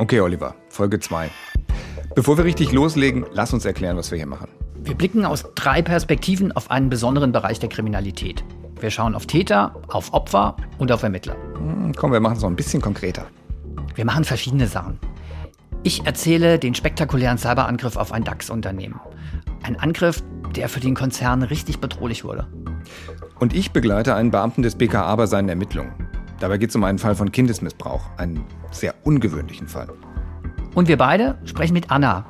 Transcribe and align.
Okay, 0.00 0.20
Oliver, 0.20 0.54
Folge 0.70 0.98
2. 0.98 1.28
Bevor 2.14 2.38
wir 2.38 2.44
richtig 2.44 2.72
loslegen, 2.72 3.26
lass 3.34 3.52
uns 3.52 3.66
erklären, 3.66 3.98
was 3.98 4.10
wir 4.10 4.16
hier 4.16 4.26
machen. 4.26 4.48
Wir 4.82 4.94
blicken 4.94 5.26
aus 5.26 5.44
drei 5.54 5.82
Perspektiven 5.82 6.52
auf 6.52 6.70
einen 6.70 6.88
besonderen 6.88 7.32
Bereich 7.32 7.58
der 7.58 7.68
Kriminalität. 7.68 8.42
Wir 8.80 8.90
schauen 8.90 9.14
auf 9.14 9.26
Täter, 9.26 9.74
auf 9.88 10.14
Opfer 10.14 10.56
und 10.78 10.90
auf 10.90 11.02
Ermittler. 11.02 11.36
Hm, 11.58 11.92
komm, 11.94 12.12
wir 12.12 12.20
machen 12.20 12.38
es 12.38 12.42
noch 12.42 12.48
ein 12.48 12.56
bisschen 12.56 12.80
konkreter. 12.80 13.26
Wir 13.94 14.06
machen 14.06 14.24
verschiedene 14.24 14.68
Sachen. 14.68 14.98
Ich 15.82 16.06
erzähle 16.06 16.58
den 16.58 16.74
spektakulären 16.74 17.36
Cyberangriff 17.36 17.98
auf 17.98 18.10
ein 18.10 18.24
DAX-Unternehmen. 18.24 18.98
Ein 19.64 19.78
Angriff, 19.78 20.22
der 20.56 20.70
für 20.70 20.80
den 20.80 20.94
Konzern 20.94 21.42
richtig 21.42 21.78
bedrohlich 21.78 22.24
wurde. 22.24 22.46
Und 23.38 23.54
ich 23.54 23.72
begleite 23.72 24.14
einen 24.14 24.30
Beamten 24.30 24.62
des 24.62 24.76
BKA 24.76 25.14
bei 25.16 25.26
seinen 25.26 25.50
Ermittlungen. 25.50 26.09
Dabei 26.40 26.56
geht 26.56 26.70
es 26.70 26.76
um 26.76 26.84
einen 26.84 26.98
Fall 26.98 27.14
von 27.14 27.30
Kindesmissbrauch, 27.30 28.00
einen 28.16 28.44
sehr 28.70 28.94
ungewöhnlichen 29.04 29.68
Fall. 29.68 29.88
Und 30.74 30.88
wir 30.88 30.96
beide 30.96 31.38
sprechen 31.44 31.74
mit 31.74 31.90
Anna, 31.90 32.24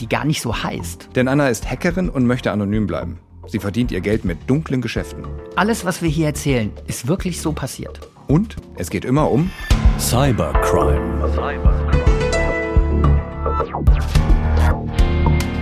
die 0.00 0.08
gar 0.08 0.24
nicht 0.24 0.40
so 0.40 0.62
heißt. 0.62 1.08
Denn 1.16 1.26
Anna 1.26 1.48
ist 1.48 1.68
Hackerin 1.68 2.08
und 2.08 2.24
möchte 2.24 2.52
anonym 2.52 2.86
bleiben. 2.86 3.18
Sie 3.48 3.58
verdient 3.58 3.90
ihr 3.90 4.00
Geld 4.00 4.24
mit 4.24 4.38
dunklen 4.48 4.80
Geschäften. 4.80 5.26
Alles, 5.56 5.84
was 5.84 6.02
wir 6.02 6.08
hier 6.08 6.26
erzählen, 6.26 6.70
ist 6.86 7.08
wirklich 7.08 7.40
so 7.40 7.52
passiert. 7.52 8.00
Und 8.28 8.56
es 8.76 8.88
geht 8.90 9.04
immer 9.04 9.28
um 9.28 9.50
Cybercrime. 9.98 11.00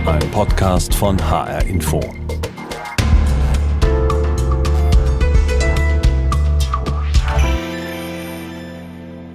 Ein 0.05 0.31
Podcast 0.31 0.93
von 0.93 1.17
HR 1.19 1.65
Info. 1.65 1.99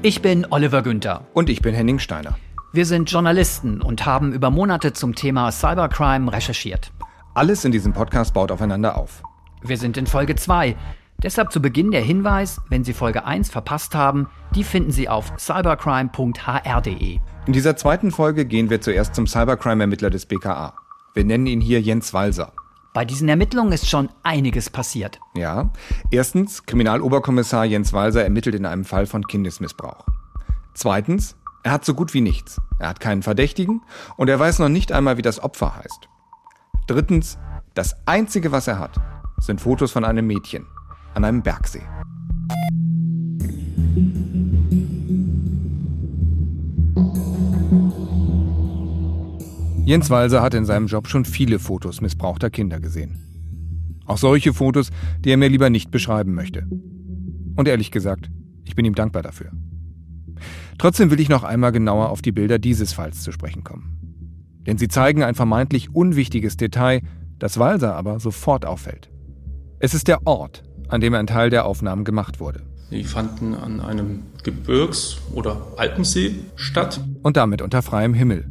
Ich 0.07 0.23
bin 0.23 0.47
Oliver 0.51 0.83
Günther. 0.83 1.27
Und 1.35 1.51
ich 1.51 1.63
bin 1.63 1.75
Henning 1.75 1.99
Steiner. 1.99 2.39
Wir 2.73 2.87
sind 2.87 3.11
Journalisten 3.11 3.83
und 3.83 4.07
haben 4.07 4.33
über 4.33 4.51
Monate 4.51 4.93
zum 4.93 5.17
Thema 5.17 5.51
Cybercrime 5.51 6.33
recherchiert. 6.33 6.93
Alles 7.35 7.65
in 7.65 7.73
diesem 7.73 7.93
Podcast 7.93 8.33
baut 8.33 8.53
aufeinander 8.53 8.97
auf. 8.97 9.25
Wir 9.63 9.77
sind 9.77 9.97
in 9.97 10.07
Folge 10.07 10.37
2. 10.37 10.77
Deshalb 11.25 11.51
zu 11.51 11.61
Beginn 11.61 11.91
der 11.91 12.03
Hinweis, 12.03 12.61
wenn 12.69 12.85
Sie 12.85 12.93
Folge 12.93 13.25
1 13.25 13.51
verpasst 13.51 13.97
haben, 13.97 14.29
die 14.55 14.63
finden 14.63 14.93
Sie 14.93 15.09
auf 15.09 15.33
cybercrime.hr.de. 15.41 17.19
In 17.47 17.53
dieser 17.53 17.75
zweiten 17.77 18.13
Folge 18.13 18.45
gehen 18.45 18.71
wir 18.71 18.81
zuerst 18.81 19.17
zum 19.17 19.27
Cybercrime-Ermittler 19.27 20.11
des 20.11 20.27
BKA. 20.27 20.75
Wir 21.15 21.25
nennen 21.25 21.49
ihn 21.49 21.61
hier 21.61 21.81
Jens 21.81 22.15
Walser. 22.15 22.53
Bei 22.97 23.05
diesen 23.05 23.29
Ermittlungen 23.29 23.73
ist 23.73 23.91
schon 23.91 24.09
einiges 24.23 24.71
passiert. 24.71 25.21
Ja. 25.35 25.71
Erstens, 26.11 26.65
Kriminaloberkommissar 26.65 27.67
Jens 27.67 27.93
Walser 27.93 28.25
ermittelt 28.25 28.55
in 28.55 28.65
einem 28.65 28.87
Fall 28.87 29.05
von 29.05 29.27
Kindesmissbrauch. 29.27 30.07
Zweitens, 30.73 31.37
er 31.63 31.73
hat 31.73 31.85
so 31.85 31.93
gut 31.93 32.15
wie 32.15 32.23
nichts. 32.23 32.59
Er 32.79 32.89
hat 32.89 33.01
keinen 33.01 33.23
Verdächtigen 33.23 33.83
und 34.17 34.31
er 34.31 34.41
weiß 34.41 34.61
noch 34.61 34.71
nicht 34.71 34.93
einmal, 34.93 35.19
wie 35.19 35.23
das 35.23 35.45
Opfer 35.45 35.77
heißt. 35.77 36.09
Drittens, 36.87 37.37
das 37.75 37.97
Einzige, 38.07 38.51
was 38.51 38.67
er 38.67 38.79
hat, 38.79 38.99
sind 39.41 39.61
Fotos 39.61 39.93
von 39.93 40.07
einem 40.07 40.27
Mädchen 40.27 40.67
an 41.13 41.27
einem 41.27 41.43
Bergsee. 41.43 41.83
Jens 49.87 50.11
Walser 50.11 50.43
hat 50.43 50.53
in 50.55 50.65
seinem 50.65 50.89
Job 50.89 51.07
schon 51.07 51.25
viele 51.25 51.61
Fotos 51.61 52.01
missbrauchter 52.01 52.51
Kinder 52.51 52.81
gesehen. 52.81 53.21
Auch 54.05 54.19
solche 54.19 54.53
Fotos, 54.53 54.91
die 55.21 55.31
er 55.31 55.37
mir 55.37 55.49
lieber 55.49 55.71
nicht 55.71 55.93
beschreiben 55.93 56.35
möchte. 56.35 56.67
Und 57.55 57.69
ehrlich 57.69 57.93
gesagt, 57.93 58.29
ich 58.65 58.75
bin 58.75 58.85
ihm 58.85 58.97
dankbar 58.97 59.23
dafür. 59.23 59.53
Trotzdem 60.77 61.13
will 61.13 61.21
ich 61.21 61.29
noch 61.29 61.45
einmal 61.45 61.71
genauer 61.71 62.09
auf 62.09 62.21
die 62.21 62.33
Bilder 62.33 62.59
dieses 62.59 62.93
Falls 62.95 63.23
zu 63.23 63.31
sprechen 63.31 63.63
kommen. 63.63 63.97
Denn 64.67 64.77
sie 64.77 64.89
zeigen 64.89 65.23
ein 65.23 65.37
vermeintlich 65.37 65.95
unwichtiges 65.95 66.57
Detail, 66.57 67.01
das 67.39 67.61
Walser 67.61 67.95
aber 67.95 68.19
sofort 68.19 68.67
auffällt. 68.67 69.09
Es 69.79 69.95
ist 69.95 70.09
der 70.09 70.27
Ort, 70.27 70.65
an 70.89 71.01
dem 71.01 71.15
ein 71.15 71.29
Teil 71.29 71.49
der 71.49 71.65
Aufnahmen 71.65 72.03
gemacht 72.03 72.41
wurde. 72.41 72.65
Die 72.91 73.05
fanden 73.05 73.55
an 73.55 73.81
einem 73.81 74.25
Gebirgs- 74.43 75.19
oder 75.33 75.65
Alpensee 75.77 76.35
statt. 76.57 77.01
Und 77.23 77.37
damit 77.37 77.63
unter 77.63 77.83
freiem 77.83 78.15
Himmel, 78.15 78.51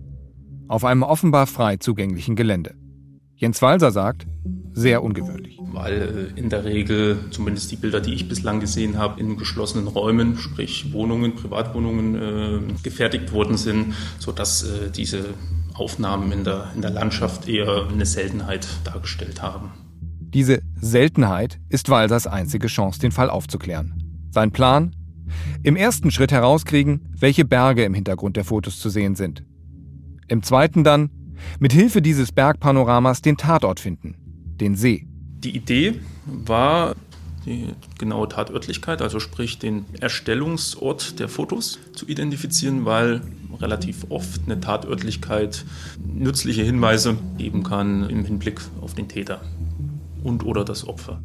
auf 0.67 0.85
einem 0.85 1.03
offenbar 1.03 1.47
frei 1.47 1.77
zugänglichen 1.77 2.35
Gelände. 2.35 2.75
Jens 3.35 3.61
Walser 3.61 3.91
sagt, 3.91 4.25
sehr 4.73 5.03
ungewöhnlich. 5.03 5.59
Weil 5.73 6.31
äh, 6.35 6.39
in 6.39 6.49
der 6.49 6.63
Regel, 6.63 7.19
zumindest 7.31 7.71
die 7.71 7.75
Bilder, 7.75 7.99
die 7.99 8.13
ich 8.13 8.29
bislang 8.29 8.59
gesehen 8.59 8.97
habe, 8.97 9.19
in 9.19 9.37
geschlossenen 9.37 9.87
Räumen, 9.87 10.37
sprich 10.37 10.93
Wohnungen, 10.93 11.35
Privatwohnungen, 11.35 12.15
äh, 12.15 12.59
gefertigt 12.83 13.33
worden 13.33 13.57
sind, 13.57 13.93
sodass 14.19 14.63
äh, 14.63 14.89
diese 14.89 15.33
Aufnahmen 15.73 16.31
in 16.31 16.43
der, 16.43 16.71
in 16.75 16.81
der 16.81 16.91
Landschaft 16.91 17.47
eher 17.47 17.87
eine 17.91 18.05
Seltenheit 18.05 18.67
dargestellt 18.85 19.41
haben. 19.41 19.71
Diese 20.19 20.61
Seltenheit 20.79 21.59
ist 21.69 21.89
Walsers 21.89 22.27
einzige 22.27 22.67
Chance, 22.67 22.99
den 22.99 23.11
Fall 23.11 23.29
aufzuklären. 23.29 24.27
Sein 24.31 24.51
Plan? 24.51 24.95
Im 25.63 25.75
ersten 25.75 26.11
Schritt 26.11 26.31
herauskriegen, 26.31 27.13
welche 27.17 27.45
Berge 27.45 27.83
im 27.83 27.93
Hintergrund 27.93 28.37
der 28.37 28.45
Fotos 28.45 28.79
zu 28.79 28.89
sehen 28.89 29.15
sind. 29.15 29.43
Im 30.27 30.41
zweiten 30.43 30.83
dann, 30.83 31.09
mit 31.59 31.73
Hilfe 31.73 32.01
dieses 32.01 32.31
Bergpanoramas 32.31 33.21
den 33.21 33.37
Tatort 33.37 33.79
finden, 33.79 34.15
den 34.59 34.75
See. 34.75 35.07
Die 35.43 35.55
Idee 35.55 35.99
war, 36.25 36.95
die 37.45 37.67
genaue 37.99 38.27
Tatörtlichkeit, 38.27 39.01
also 39.01 39.19
sprich 39.19 39.59
den 39.59 39.85
Erstellungsort 39.99 41.19
der 41.19 41.29
Fotos 41.29 41.79
zu 41.93 42.07
identifizieren, 42.07 42.85
weil 42.85 43.21
relativ 43.61 44.07
oft 44.09 44.41
eine 44.45 44.59
Tatörtlichkeit 44.59 45.65
nützliche 46.03 46.63
Hinweise 46.63 47.17
geben 47.37 47.63
kann 47.63 48.09
im 48.09 48.25
Hinblick 48.25 48.61
auf 48.81 48.95
den 48.95 49.07
Täter 49.07 49.41
und 50.23 50.43
oder 50.43 50.65
das 50.65 50.87
Opfer. 50.87 51.21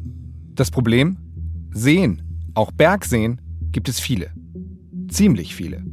Das 0.53 0.69
Problem? 0.69 1.17
Seen, 1.71 2.21
auch 2.53 2.71
Bergseen, 2.71 3.41
gibt 3.71 3.89
es 3.89 3.99
viele. 3.99 4.31
Ziemlich 5.09 5.55
viele. 5.55 5.83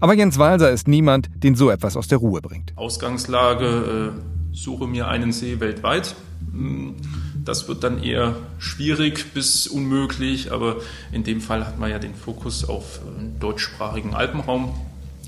Aber 0.00 0.14
Jens 0.14 0.38
Walser 0.38 0.70
ist 0.70 0.88
niemand, 0.88 1.30
den 1.34 1.54
so 1.54 1.70
etwas 1.70 1.96
aus 1.96 2.08
der 2.08 2.18
Ruhe 2.18 2.40
bringt. 2.40 2.72
Ausgangslage, 2.76 4.12
äh, 4.14 4.54
suche 4.54 4.86
mir 4.86 5.08
einen 5.08 5.32
See 5.32 5.60
weltweit. 5.60 6.14
Hm, 6.52 6.96
das 7.44 7.68
wird 7.68 7.84
dann 7.84 8.02
eher 8.02 8.34
schwierig 8.58 9.32
bis 9.32 9.66
unmöglich, 9.66 10.52
aber 10.52 10.76
in 11.12 11.22
dem 11.22 11.40
Fall 11.40 11.66
hat 11.66 11.78
man 11.78 11.90
ja 11.90 11.98
den 11.98 12.14
Fokus 12.14 12.68
auf 12.68 12.98
äh, 12.98 13.40
deutschsprachigen 13.40 14.14
Alpenraum. 14.14 14.74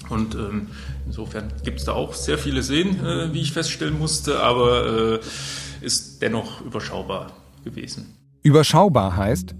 Und 0.08 0.34
ähm, 0.34 0.68
insofern 1.06 1.52
gibt 1.64 1.80
es 1.80 1.84
da 1.84 1.92
auch 1.92 2.14
sehr 2.14 2.38
viele 2.38 2.62
Seen, 2.62 3.04
äh, 3.04 3.32
wie 3.32 3.40
ich 3.40 3.52
feststellen 3.52 3.98
musste, 3.98 4.40
aber 4.40 5.20
äh, 5.20 5.84
ist 5.84 6.22
dennoch 6.22 6.60
überschaubar 6.62 7.32
gewesen. 7.64 8.14
Überschaubar 8.42 9.16
heißt, 9.16 9.54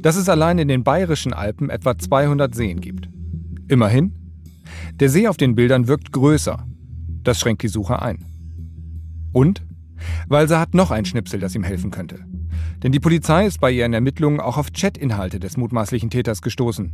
dass 0.00 0.16
es 0.16 0.28
allein 0.28 0.58
in 0.58 0.68
den 0.68 0.84
bayerischen 0.84 1.32
Alpen 1.32 1.70
etwa 1.70 1.96
200 1.96 2.54
Seen 2.54 2.80
gibt. 2.80 3.08
Immerhin, 3.68 4.17
der 5.00 5.08
See 5.08 5.28
auf 5.28 5.36
den 5.36 5.54
Bildern 5.54 5.86
wirkt 5.86 6.12
größer. 6.12 6.66
Das 7.22 7.38
schränkt 7.40 7.62
die 7.62 7.68
Suche 7.68 8.02
ein. 8.02 8.24
Und 9.32 9.64
Walser 10.28 10.60
hat 10.60 10.74
noch 10.74 10.90
ein 10.90 11.04
Schnipsel, 11.04 11.40
das 11.40 11.54
ihm 11.54 11.64
helfen 11.64 11.90
könnte. 11.90 12.20
Denn 12.82 12.92
die 12.92 13.00
Polizei 13.00 13.46
ist 13.46 13.60
bei 13.60 13.70
ihren 13.70 13.92
Ermittlungen 13.92 14.40
auch 14.40 14.56
auf 14.56 14.72
Chatinhalte 14.72 15.40
des 15.40 15.56
mutmaßlichen 15.56 16.10
Täters 16.10 16.42
gestoßen. 16.42 16.92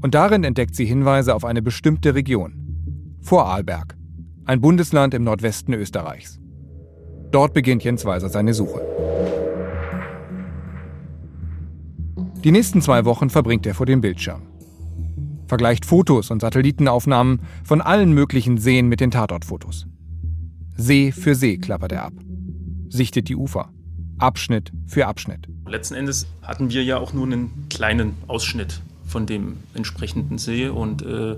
Und 0.00 0.14
darin 0.14 0.44
entdeckt 0.44 0.74
sie 0.74 0.86
Hinweise 0.86 1.34
auf 1.34 1.44
eine 1.44 1.62
bestimmte 1.62 2.14
Region. 2.14 3.16
Vorarlberg, 3.20 3.96
ein 4.44 4.60
Bundesland 4.60 5.14
im 5.14 5.24
Nordwesten 5.24 5.74
Österreichs. 5.74 6.38
Dort 7.30 7.52
beginnt 7.52 7.84
Jens 7.84 8.04
Walser 8.04 8.28
seine 8.28 8.54
Suche. 8.54 8.80
Die 12.44 12.52
nächsten 12.52 12.80
zwei 12.80 13.04
Wochen 13.04 13.28
verbringt 13.28 13.66
er 13.66 13.74
vor 13.74 13.86
dem 13.86 14.00
Bildschirm. 14.00 14.47
Vergleicht 15.48 15.86
Fotos 15.86 16.30
und 16.30 16.40
Satellitenaufnahmen 16.40 17.40
von 17.64 17.80
allen 17.80 18.12
möglichen 18.12 18.58
Seen 18.58 18.86
mit 18.86 19.00
den 19.00 19.10
Tatortfotos. 19.10 19.86
See 20.76 21.10
für 21.10 21.34
See 21.34 21.56
klappert 21.56 21.90
er 21.92 22.04
ab. 22.04 22.12
Sichtet 22.90 23.28
die 23.28 23.34
Ufer. 23.34 23.70
Abschnitt 24.18 24.72
für 24.86 25.06
Abschnitt. 25.06 25.48
Letzten 25.66 25.94
Endes 25.94 26.26
hatten 26.42 26.70
wir 26.70 26.84
ja 26.84 26.98
auch 26.98 27.14
nur 27.14 27.24
einen 27.24 27.66
kleinen 27.70 28.14
Ausschnitt 28.26 28.82
von 29.06 29.24
dem 29.24 29.56
entsprechenden 29.74 30.36
See 30.36 30.68
und 30.68 31.02
äh, 31.02 31.36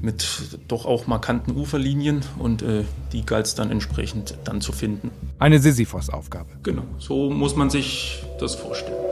mit 0.00 0.58
doch 0.66 0.84
auch 0.84 1.06
markanten 1.06 1.56
Uferlinien 1.56 2.22
und 2.38 2.62
äh, 2.62 2.82
die 3.12 3.24
galt 3.24 3.46
es 3.46 3.54
dann 3.54 3.70
entsprechend 3.70 4.36
dann 4.44 4.60
zu 4.60 4.72
finden. 4.72 5.10
Eine 5.38 5.60
Sisyphos-Aufgabe. 5.60 6.50
Genau, 6.64 6.82
so 6.98 7.30
muss 7.30 7.54
man 7.54 7.70
sich 7.70 8.24
das 8.40 8.56
vorstellen. 8.56 9.11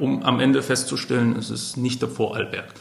Um 0.00 0.22
am 0.22 0.40
Ende 0.40 0.62
festzustellen, 0.62 1.36
es 1.36 1.50
ist 1.50 1.76
nicht 1.76 2.00
der 2.00 2.08
Vorarlberg. 2.08 2.72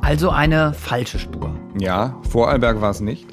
Also 0.00 0.30
eine 0.30 0.72
falsche 0.74 1.18
Spur. 1.18 1.56
Ja, 1.76 2.20
Vorarlberg 2.30 2.80
war 2.80 2.90
es 2.90 3.00
nicht. 3.00 3.26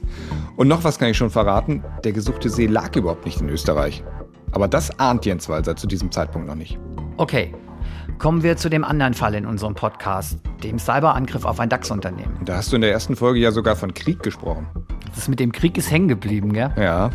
Und 0.56 0.68
noch 0.68 0.84
was 0.84 0.98
kann 0.98 1.10
ich 1.10 1.18
schon 1.18 1.30
verraten, 1.30 1.84
der 2.04 2.12
gesuchte 2.12 2.50
See 2.50 2.66
lag 2.66 2.96
überhaupt 2.96 3.26
nicht 3.26 3.40
in 3.40 3.50
Österreich. 3.50 4.04
Aber 4.52 4.68
das 4.68 5.00
ahnt 5.00 5.28
Jens 5.28 5.48
Walser 5.48 5.76
zu 5.76 5.86
diesem 5.86 6.12
Zeitpunkt 6.12 6.48
noch 6.48 6.56
nicht. 6.56 6.80
Okay, 7.18 7.54
kommen 8.20 8.44
wir 8.44 8.58
zu 8.58 8.70
dem 8.70 8.84
anderen 8.84 9.14
Fall 9.14 9.34
in 9.34 9.46
unserem 9.46 9.74
Podcast, 9.74 10.40
dem 10.62 10.78
Cyberangriff 10.78 11.46
auf 11.46 11.60
ein 11.60 11.70
DAX-Unternehmen. 11.70 12.38
Da 12.44 12.58
hast 12.58 12.72
du 12.72 12.76
in 12.76 12.82
der 12.82 12.92
ersten 12.92 13.16
Folge 13.16 13.40
ja 13.40 13.52
sogar 13.52 13.78
von 13.78 13.94
Krieg 13.94 14.22
gesprochen. 14.22 14.68
Das 15.16 15.30
mit 15.30 15.40
dem 15.40 15.54
Krieg 15.54 15.78
ist 15.78 15.90
hängen 15.90 16.10
geblieben, 16.10 16.54
gell? 16.54 16.72
Ja. 16.78 17.10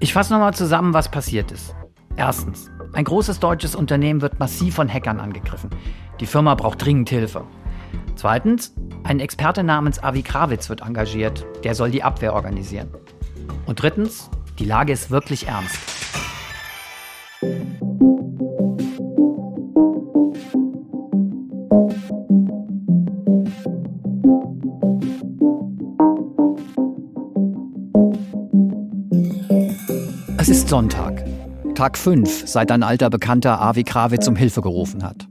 Ich 0.00 0.12
fasse 0.12 0.32
nochmal 0.32 0.52
zusammen, 0.52 0.92
was 0.92 1.10
passiert 1.10 1.52
ist. 1.52 1.74
Erstens, 2.16 2.70
ein 2.92 3.04
großes 3.04 3.38
deutsches 3.38 3.74
Unternehmen 3.74 4.20
wird 4.20 4.40
massiv 4.40 4.74
von 4.74 4.92
Hackern 4.92 5.20
angegriffen. 5.20 5.70
Die 6.20 6.26
Firma 6.26 6.54
braucht 6.54 6.84
dringend 6.84 7.08
Hilfe. 7.08 7.44
Zweitens, 8.16 8.74
ein 9.04 9.20
Experte 9.20 9.62
namens 9.62 10.02
Avi 10.02 10.22
Krawitz 10.22 10.68
wird 10.68 10.82
engagiert. 10.82 11.46
Der 11.62 11.74
soll 11.74 11.90
die 11.90 12.02
Abwehr 12.02 12.34
organisieren. 12.34 12.88
Und 13.66 13.80
drittens, 13.80 14.28
die 14.58 14.64
Lage 14.64 14.92
ist 14.92 15.10
wirklich 15.10 15.46
ernst. 15.46 15.78
Ist 30.66 30.70
Sonntag. 30.70 31.24
Tag 31.76 31.96
5, 31.96 32.48
seit 32.48 32.72
ein 32.72 32.82
alter 32.82 33.08
Bekannter 33.08 33.60
Avi 33.60 33.84
Krawitz 33.84 34.26
um 34.26 34.34
Hilfe 34.34 34.62
gerufen 34.62 35.04
hat. 35.04 35.28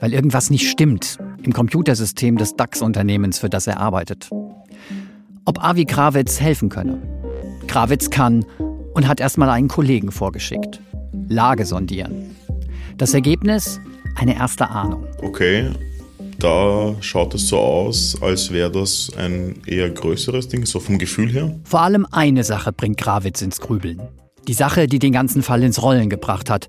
Weil 0.00 0.14
irgendwas 0.14 0.48
nicht 0.48 0.70
stimmt 0.70 1.18
im 1.42 1.52
Computersystem 1.52 2.38
des 2.38 2.56
DAX-Unternehmens, 2.56 3.38
für 3.38 3.50
das 3.50 3.66
er 3.66 3.80
arbeitet. 3.80 4.30
Ob 5.44 5.62
Avi 5.62 5.84
Krawitz 5.84 6.40
helfen 6.40 6.70
könne. 6.70 7.02
Krawitz 7.66 8.08
kann 8.08 8.46
und 8.94 9.06
hat 9.06 9.20
erstmal 9.20 9.50
einen 9.50 9.68
Kollegen 9.68 10.10
vorgeschickt. 10.10 10.80
Lage 11.28 11.66
sondieren. 11.66 12.34
Das 12.96 13.12
Ergebnis? 13.12 13.78
Eine 14.14 14.36
erste 14.36 14.70
Ahnung. 14.70 15.04
Okay, 15.22 15.70
da 16.38 16.94
schaut 17.00 17.34
es 17.34 17.48
so 17.48 17.58
aus, 17.58 18.16
als 18.22 18.50
wäre 18.50 18.70
das 18.70 19.10
ein 19.18 19.60
eher 19.66 19.90
größeres 19.90 20.48
Ding, 20.48 20.64
so 20.64 20.80
vom 20.80 20.96
Gefühl 20.96 21.30
her. 21.30 21.54
Vor 21.64 21.82
allem 21.82 22.06
eine 22.10 22.42
Sache 22.42 22.72
bringt 22.72 22.96
Krawitz 22.96 23.42
ins 23.42 23.60
Grübeln. 23.60 24.00
Die 24.48 24.54
Sache, 24.54 24.86
die 24.86 24.98
den 24.98 25.12
ganzen 25.12 25.42
Fall 25.42 25.62
ins 25.62 25.82
Rollen 25.82 26.08
gebracht 26.08 26.50
hat. 26.50 26.68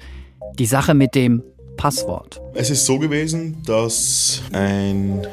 Die 0.57 0.65
Sache 0.65 0.94
mit 0.94 1.13
dem 1.15 1.44
Passwort. 1.77 2.41
Es 2.56 2.69
ist 2.71 2.85
so 2.85 2.97
gewesen, 2.97 3.57
dass 3.65 4.41
ein 4.51 5.27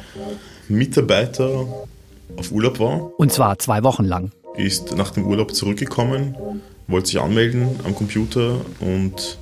Mitarbeiter 0.69 1.67
auf 2.37 2.53
Urlaub 2.53 2.79
war, 2.81 3.11
Und 3.19 3.33
zwar 3.33 3.59
zwei 3.59 3.83
Wochen 3.83 4.05
lang. 4.05 4.31
ist 4.57 4.95
nach 4.97 5.11
dem 5.11 5.25
Urlaub 5.27 5.55
zurückgekommen, 5.55 6.37
wollte 6.87 7.09
sich 7.09 7.21
anmelden 7.21 7.69
am 7.85 7.95
Computer 7.95 8.61
und 8.81 9.39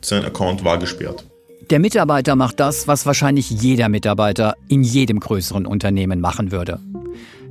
sein 0.00 0.24
Account 0.24 0.64
war 0.64 0.78
gesperrt. 0.78 1.24
Der 1.70 1.80
Mitarbeiter 1.80 2.34
macht 2.34 2.60
das, 2.60 2.88
was 2.88 3.04
wahrscheinlich 3.04 3.50
jeder 3.50 3.90
Mitarbeiter 3.90 4.54
in 4.68 4.82
jedem 4.82 5.20
größeren 5.20 5.66
Unternehmen 5.66 6.20
machen 6.20 6.50
würde. 6.50 6.80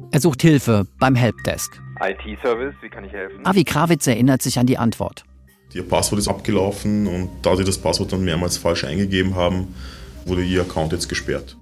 Er 0.10 0.22
sucht 0.22 0.42
Hilfe 0.42 0.88
beim 1.00 1.14
Helpdesk. 1.16 1.80
IT-Service, 2.02 2.76
wie 2.82 2.90
kann 2.90 3.04
ich 3.06 3.12
helfen? 3.12 3.46
Avi 3.46 3.64
Krawitz 3.64 4.08
erinnert 4.08 4.42
sich 4.42 4.60
an 4.60 4.66
die 4.66 4.78
Antwort. 4.78 5.24
Ihr 5.74 5.88
Passwort 5.88 6.20
ist 6.20 6.28
abgelaufen 6.28 7.08
und 7.08 7.30
da 7.44 7.56
sie 7.56 7.64
das 7.64 7.78
Passwort 7.78 8.12
dann 8.12 8.24
mehrmals 8.24 8.58
falsch 8.58 8.84
eingegeben 8.84 9.36
haben, 9.36 9.76
wurde 10.26 10.44
ihr 10.44 10.62
Account 10.62 10.92
jetzt 10.92 11.10
gesperrt. 11.10 11.58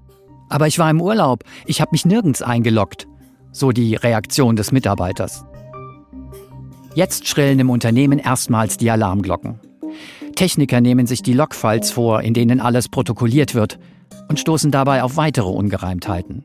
Aber 0.50 0.68
ich 0.68 0.80
war 0.80 0.90
im 0.90 1.02
Urlaub. 1.02 1.44
Ich 1.66 1.82
habe 1.82 1.90
mich 1.92 2.06
nirgends 2.06 2.42
eingeloggt. 2.42 3.08
So 3.52 3.72
die 3.72 3.96
Reaktion 3.96 4.56
des 4.56 4.72
Mitarbeiters. 4.72 5.44
Jetzt 6.94 7.28
schrillen 7.28 7.60
im 7.60 7.70
Unternehmen 7.70 8.20
erstmals 8.20 8.78
die 8.78 8.90
Alarmglocken. 8.90 9.60
Techniker 10.36 10.82
nehmen 10.82 11.08
sich 11.08 11.24
die 11.24 11.34
Logfiles 11.34 11.92
vor, 11.92 12.22
in 12.22 12.34
denen 12.34 12.60
alles 12.60 12.90
protokolliert 12.90 13.56
wird, 13.56 13.80
und 14.28 14.40
stoßen 14.40 14.72
dabei 14.72 15.04
auf 15.04 15.18
weitere 15.18 15.50
Ungereimtheiten. 15.50 16.44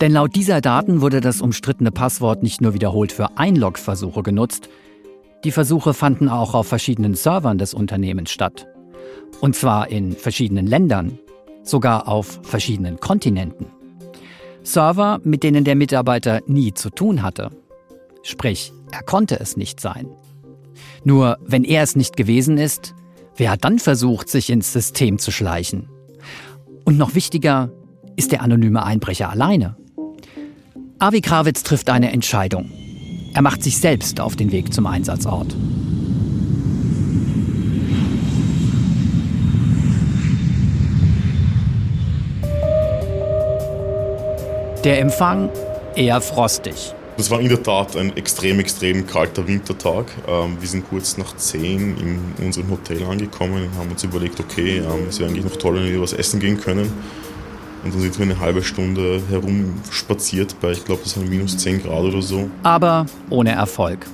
Denn 0.00 0.12
laut 0.12 0.34
dieser 0.34 0.62
Daten 0.62 1.02
wurde 1.02 1.20
das 1.20 1.42
umstrittene 1.42 1.90
Passwort 1.90 2.42
nicht 2.42 2.62
nur 2.62 2.72
wiederholt 2.72 3.12
für 3.12 3.36
Einlog-Versuche 3.36 4.22
genutzt, 4.22 4.70
die 5.44 5.52
Versuche 5.52 5.94
fanden 5.94 6.28
auch 6.28 6.54
auf 6.54 6.66
verschiedenen 6.66 7.14
Servern 7.14 7.58
des 7.58 7.74
Unternehmens 7.74 8.30
statt. 8.30 8.66
Und 9.40 9.56
zwar 9.56 9.88
in 9.88 10.12
verschiedenen 10.12 10.66
Ländern, 10.66 11.18
sogar 11.62 12.08
auf 12.08 12.40
verschiedenen 12.42 12.98
Kontinenten. 13.00 13.66
Server, 14.62 15.20
mit 15.22 15.42
denen 15.42 15.64
der 15.64 15.76
Mitarbeiter 15.76 16.40
nie 16.46 16.74
zu 16.74 16.90
tun 16.90 17.22
hatte. 17.22 17.50
Sprich, 18.22 18.72
er 18.92 19.02
konnte 19.02 19.40
es 19.40 19.56
nicht 19.56 19.80
sein. 19.80 20.06
Nur, 21.04 21.38
wenn 21.46 21.64
er 21.64 21.82
es 21.82 21.96
nicht 21.96 22.16
gewesen 22.16 22.58
ist, 22.58 22.94
wer 23.36 23.50
hat 23.50 23.64
dann 23.64 23.78
versucht, 23.78 24.28
sich 24.28 24.50
ins 24.50 24.72
System 24.72 25.18
zu 25.18 25.30
schleichen? 25.30 25.88
Und 26.84 26.98
noch 26.98 27.14
wichtiger, 27.14 27.70
ist 28.16 28.32
der 28.32 28.42
anonyme 28.42 28.82
Einbrecher 28.82 29.30
alleine? 29.30 29.79
Avi 31.02 31.22
Krawitz 31.22 31.62
trifft 31.62 31.88
eine 31.88 32.12
Entscheidung. 32.12 32.70
Er 33.32 33.40
macht 33.40 33.62
sich 33.62 33.78
selbst 33.78 34.20
auf 34.20 34.36
den 34.36 34.52
Weg 34.52 34.74
zum 34.74 34.86
Einsatzort. 34.86 35.56
Der 44.84 45.00
Empfang 45.00 45.48
eher 45.94 46.20
frostig. 46.20 46.94
Das 47.16 47.30
war 47.30 47.40
in 47.40 47.48
der 47.48 47.62
Tat 47.62 47.96
ein 47.96 48.14
extrem, 48.18 48.60
extrem 48.60 49.06
kalter 49.06 49.48
Wintertag. 49.48 50.04
Ähm, 50.28 50.58
wir 50.60 50.68
sind 50.68 50.86
kurz 50.90 51.16
nach 51.16 51.34
10 51.34 51.96
in 51.96 52.44
unserem 52.44 52.68
Hotel 52.70 53.02
angekommen 53.04 53.64
und 53.64 53.78
haben 53.78 53.90
uns 53.90 54.04
überlegt, 54.04 54.38
okay, 54.38 54.78
ähm, 54.78 55.06
es 55.08 55.18
wäre 55.18 55.30
eigentlich 55.30 55.46
noch 55.46 55.56
toll, 55.56 55.76
wenn 55.76 55.92
wir 55.92 56.02
was 56.02 56.12
essen 56.12 56.40
gehen 56.40 56.60
können. 56.60 56.92
Und 57.82 57.94
dann 57.94 58.00
sind 58.00 58.18
wir 58.18 58.26
eine 58.26 58.40
halbe 58.40 58.62
Stunde 58.62 59.22
herumspaziert 59.28 60.56
bei, 60.60 60.72
ich 60.72 60.84
glaube, 60.84 61.02
das 61.02 61.16
waren 61.16 61.28
minus 61.28 61.56
10 61.58 61.82
Grad 61.82 62.02
oder 62.04 62.22
so. 62.22 62.50
Aber 62.62 63.06
ohne 63.30 63.52
Erfolg. 63.52 64.06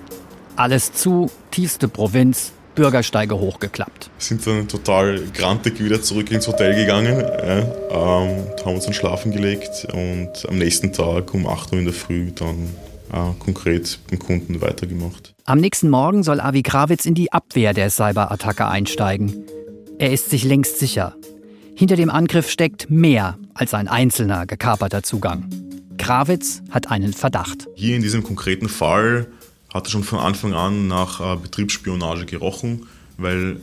Alles 0.54 0.92
zu, 0.92 1.30
tiefste 1.50 1.88
Provinz, 1.88 2.52
Bürgersteige 2.76 3.38
hochgeklappt. 3.38 4.10
Sind 4.18 4.46
dann 4.46 4.68
total 4.68 5.20
grantig 5.34 5.82
wieder 5.82 6.00
zurück 6.00 6.30
ins 6.30 6.46
Hotel 6.46 6.74
gegangen, 6.76 7.20
äh, 7.20 7.60
ähm, 7.60 8.44
haben 8.64 8.74
uns 8.74 8.84
dann 8.84 8.94
schlafen 8.94 9.32
gelegt 9.32 9.86
und 9.92 10.48
am 10.48 10.58
nächsten 10.58 10.92
Tag 10.92 11.34
um 11.34 11.46
8 11.46 11.72
Uhr 11.72 11.78
in 11.80 11.84
der 11.86 11.94
Früh 11.94 12.30
dann 12.32 12.68
äh, 13.12 13.32
konkret 13.38 13.98
beim 14.10 14.18
Kunden 14.18 14.60
weitergemacht. 14.60 15.34
Am 15.44 15.58
nächsten 15.58 15.88
Morgen 15.88 16.22
soll 16.22 16.40
Avi 16.40 16.62
Krawitz 16.62 17.06
in 17.06 17.14
die 17.14 17.32
Abwehr 17.32 17.72
der 17.72 17.90
Cyberattacke 17.90 18.66
einsteigen. 18.68 19.46
Er 19.98 20.12
ist 20.12 20.30
sich 20.30 20.44
längst 20.44 20.78
sicher. 20.78 21.16
Hinter 21.76 21.96
dem 21.96 22.08
Angriff 22.10 22.50
steckt 22.50 22.88
mehr 22.90 23.36
als 23.54 23.74
ein 23.74 23.86
einzelner 23.86 24.46
gekaperter 24.46 25.02
Zugang. 25.02 25.48
Krawitz 25.98 26.62
hat 26.70 26.90
einen 26.90 27.12
Verdacht. 27.12 27.68
Hier 27.74 27.96
in 27.96 28.02
diesem 28.02 28.22
konkreten 28.22 28.68
Fall 28.68 29.26
hat 29.72 29.86
er 29.86 29.90
schon 29.90 30.02
von 30.02 30.18
Anfang 30.18 30.54
an 30.54 30.88
nach 30.88 31.20
äh, 31.20 31.36
Betriebsspionage 31.36 32.24
gerochen, 32.24 32.86
weil 33.18 33.60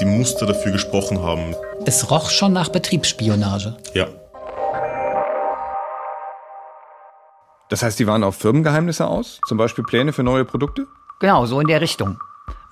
die 0.00 0.04
Muster 0.04 0.46
dafür 0.46 0.70
gesprochen 0.70 1.18
haben. 1.20 1.56
Es 1.84 2.10
roch 2.10 2.30
schon 2.30 2.52
nach 2.52 2.68
Betriebsspionage. 2.68 3.76
Ja, 3.94 4.06
Das 7.68 7.82
heißt, 7.82 7.98
die 7.98 8.06
waren 8.06 8.22
auf 8.22 8.36
Firmengeheimnisse 8.36 9.06
aus? 9.08 9.40
Zum 9.48 9.58
Beispiel 9.58 9.82
Pläne 9.82 10.12
für 10.12 10.22
neue 10.22 10.44
Produkte? 10.44 10.86
Genau, 11.18 11.46
so 11.46 11.58
in 11.60 11.66
der 11.66 11.80
Richtung. 11.80 12.18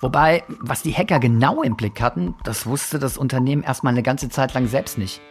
Wobei, 0.01 0.43
was 0.59 0.81
die 0.81 0.93
Hacker 0.93 1.19
genau 1.19 1.61
im 1.61 1.75
Blick 1.75 2.01
hatten, 2.01 2.35
das 2.43 2.65
wusste 2.65 2.99
das 2.99 3.17
Unternehmen 3.17 3.63
erstmal 3.63 3.93
eine 3.93 4.03
ganze 4.03 4.29
Zeit 4.29 4.53
lang 4.53 4.67
selbst 4.67 4.97
nicht. 4.97 5.21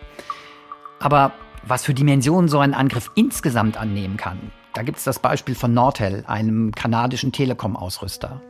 Aber 0.99 1.33
was 1.67 1.85
für 1.85 1.95
Dimensionen 1.95 2.49
so 2.49 2.59
ein 2.59 2.75
Angriff 2.75 3.11
insgesamt 3.15 3.77
annehmen 3.77 4.17
kann, 4.17 4.53
da 4.75 4.83
gibt 4.83 4.99
es 4.99 5.05
das 5.05 5.21
Beispiel 5.21 5.55
von 5.55 5.73
Nortel, 5.73 6.25
einem 6.27 6.73
kanadischen 6.73 7.31
Telekom-Ausrüster. 7.31 8.43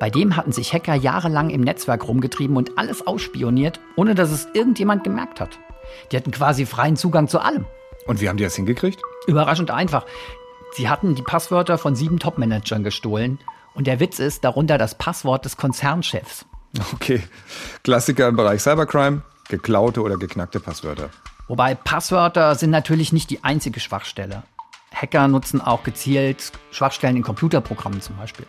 Bei 0.00 0.10
dem 0.10 0.36
hatten 0.36 0.50
sich 0.50 0.72
Hacker 0.72 0.94
jahrelang 0.94 1.50
im 1.50 1.60
Netzwerk 1.60 2.08
rumgetrieben 2.08 2.56
und 2.56 2.76
alles 2.76 3.06
ausspioniert, 3.06 3.80
ohne 3.94 4.16
dass 4.16 4.32
es 4.32 4.48
irgendjemand 4.52 5.04
gemerkt 5.04 5.40
hat. 5.40 5.60
Die 6.10 6.16
hatten 6.16 6.32
quasi 6.32 6.66
freien 6.66 6.96
Zugang 6.96 7.28
zu 7.28 7.38
allem. 7.38 7.66
Und 8.06 8.20
wie 8.20 8.28
haben 8.28 8.36
die 8.36 8.44
das 8.44 8.56
hingekriegt? 8.56 9.00
Überraschend 9.28 9.70
einfach. 9.70 10.06
Sie 10.72 10.88
hatten 10.88 11.14
die 11.14 11.22
Passwörter 11.22 11.78
von 11.78 11.94
sieben 11.94 12.18
Top-Managern 12.18 12.82
gestohlen. 12.82 13.38
Und 13.74 13.86
der 13.86 14.00
Witz 14.00 14.18
ist 14.18 14.44
darunter 14.44 14.78
das 14.78 14.96
Passwort 14.96 15.44
des 15.44 15.56
Konzernchefs. 15.56 16.44
Okay. 16.92 17.22
Klassiker 17.82 18.28
im 18.28 18.36
Bereich 18.36 18.62
Cybercrime, 18.62 19.22
geklaute 19.48 20.02
oder 20.02 20.16
geknackte 20.16 20.60
Passwörter. 20.60 21.10
Wobei 21.48 21.74
Passwörter 21.74 22.54
sind 22.54 22.70
natürlich 22.70 23.12
nicht 23.12 23.30
die 23.30 23.42
einzige 23.42 23.80
Schwachstelle. 23.80 24.44
Hacker 24.94 25.28
nutzen 25.28 25.60
auch 25.60 25.82
gezielt 25.82 26.52
Schwachstellen 26.70 27.16
in 27.16 27.22
Computerprogrammen 27.22 28.00
zum 28.00 28.16
Beispiel. 28.16 28.46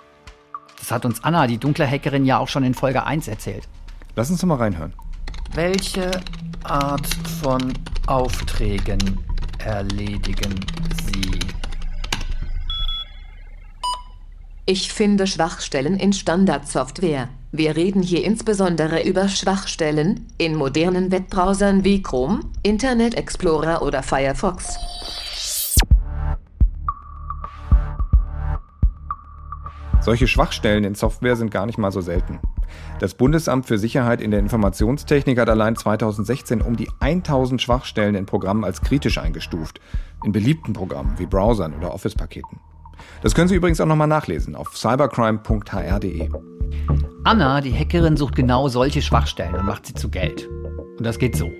Das 0.78 0.92
hat 0.92 1.06
uns 1.06 1.24
Anna, 1.24 1.48
die 1.48 1.58
dunkle 1.58 1.90
Hackerin, 1.90 2.26
ja 2.26 2.38
auch 2.40 2.48
schon 2.48 2.64
in 2.64 2.74
Folge 2.74 3.04
1 3.04 3.28
erzählt. 3.28 3.68
Lass 4.16 4.30
uns 4.30 4.42
doch 4.42 4.48
mal 4.48 4.56
reinhören. 4.56 4.94
Welche 5.54 6.10
Art 6.64 7.08
von 7.42 7.74
Aufträgen 8.08 9.20
erledigen 9.60 10.60
Sie? 11.06 11.41
Ich 14.68 14.94
finde 14.94 15.26
Schwachstellen 15.26 15.96
in 15.96 16.14
Standardsoftware. 16.14 17.30
Wir 17.52 17.76
reden 17.76 18.04
hier 18.04 18.24
insbesondere 18.24 19.04
über 19.04 19.28
Schwachstellen 19.28 20.28
in 20.38 20.56
modernen 20.56 21.12
Webbrowsern 21.12 21.84
wie 21.84 22.04
Chrome, 22.04 22.42
Internet 22.62 23.16
Explorer 23.16 23.82
oder 23.82 24.04
Firefox. 24.04 24.78
Solche 30.00 30.28
Schwachstellen 30.28 30.84
in 30.84 30.94
Software 30.94 31.36
sind 31.36 31.50
gar 31.50 31.66
nicht 31.66 31.80
mal 31.80 31.92
so 31.92 32.02
selten. 32.02 32.40
Das 33.00 33.16
Bundesamt 33.16 33.66
für 33.66 33.80
Sicherheit 33.80 34.22
in 34.22 34.30
der 34.30 34.40
Informationstechnik 34.40 35.40
hat 35.40 35.50
allein 35.50 35.76
2016 35.76 36.62
um 36.62 36.78
die 36.78 36.88
1000 37.00 37.60
Schwachstellen 37.60 38.14
in 38.14 38.28
Programmen 38.28 38.64
als 38.64 38.82
kritisch 38.82 39.18
eingestuft. 39.18 39.82
In 40.24 40.32
beliebten 40.32 40.74
Programmen 40.74 41.18
wie 41.18 41.26
Browsern 41.26 41.74
oder 41.74 41.94
Office-Paketen. 41.96 42.60
Das 43.22 43.36
können 43.36 43.48
Sie 43.48 43.56
übrigens 43.56 43.80
auch 43.82 43.86
nochmal 43.86 44.08
nachlesen 44.08 44.56
auf 44.56 44.76
cybercrime.hr.de. 44.76 46.30
Anna, 47.24 47.62
die 47.62 47.74
Hackerin, 47.74 48.18
sucht 48.18 48.36
genau 48.36 48.68
solche 48.68 49.02
Schwachstellen 49.02 49.54
und 49.56 49.66
macht 49.66 49.86
sie 49.86 49.94
zu 49.94 50.10
Geld. 50.10 50.50
Und 50.98 51.06
das 51.06 51.20
geht 51.20 51.36
so. 51.36 51.52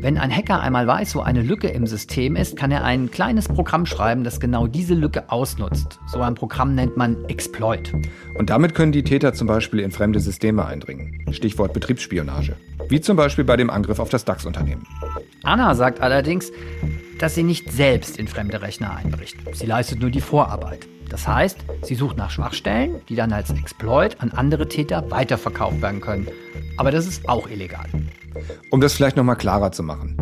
Wenn 0.00 0.18
ein 0.18 0.34
Hacker 0.34 0.60
einmal 0.60 0.86
weiß, 0.86 1.14
wo 1.14 1.20
eine 1.20 1.42
Lücke 1.42 1.68
im 1.68 1.86
System 1.86 2.36
ist, 2.36 2.56
kann 2.56 2.70
er 2.70 2.84
ein 2.84 3.10
kleines 3.10 3.48
Programm 3.48 3.86
schreiben, 3.86 4.24
das 4.24 4.40
genau 4.40 4.66
diese 4.66 4.94
Lücke 4.94 5.30
ausnutzt. 5.30 6.00
So 6.06 6.20
ein 6.20 6.34
Programm 6.34 6.74
nennt 6.74 6.96
man 6.96 7.24
Exploit. 7.26 7.92
Und 8.38 8.50
damit 8.50 8.74
können 8.74 8.92
die 8.92 9.04
Täter 9.04 9.32
zum 9.32 9.46
Beispiel 9.46 9.80
in 9.80 9.90
fremde 9.92 10.20
Systeme 10.20 10.64
eindringen. 10.66 11.22
Stichwort 11.32 11.72
Betriebsspionage. 11.72 12.56
Wie 12.88 13.00
zum 13.00 13.16
Beispiel 13.16 13.44
bei 13.44 13.56
dem 13.56 13.70
Angriff 13.70 13.98
auf 13.98 14.08
das 14.08 14.24
DAX-Unternehmen. 14.24 14.86
Anna 15.44 15.74
sagt 15.74 16.00
allerdings, 16.00 16.50
dass 17.22 17.36
sie 17.36 17.44
nicht 17.44 17.70
selbst 17.70 18.18
in 18.18 18.26
fremde 18.26 18.62
Rechner 18.62 18.96
einbricht. 18.96 19.36
Sie 19.52 19.66
leistet 19.66 20.00
nur 20.00 20.10
die 20.10 20.20
Vorarbeit. 20.20 20.88
Das 21.12 21.28
heißt, 21.28 21.58
sie 21.82 21.94
sucht 21.94 22.16
nach 22.16 22.30
Schwachstellen, 22.30 23.02
die 23.10 23.16
dann 23.16 23.34
als 23.34 23.50
Exploit 23.50 24.16
an 24.22 24.30
andere 24.30 24.66
Täter 24.66 25.10
weiterverkauft 25.10 25.82
werden 25.82 26.00
können. 26.00 26.26
Aber 26.78 26.90
das 26.90 27.06
ist 27.06 27.28
auch 27.28 27.50
illegal. 27.50 27.84
Um 28.70 28.80
das 28.80 28.94
vielleicht 28.94 29.18
nochmal 29.18 29.36
klarer 29.36 29.72
zu 29.72 29.82
machen. 29.82 30.16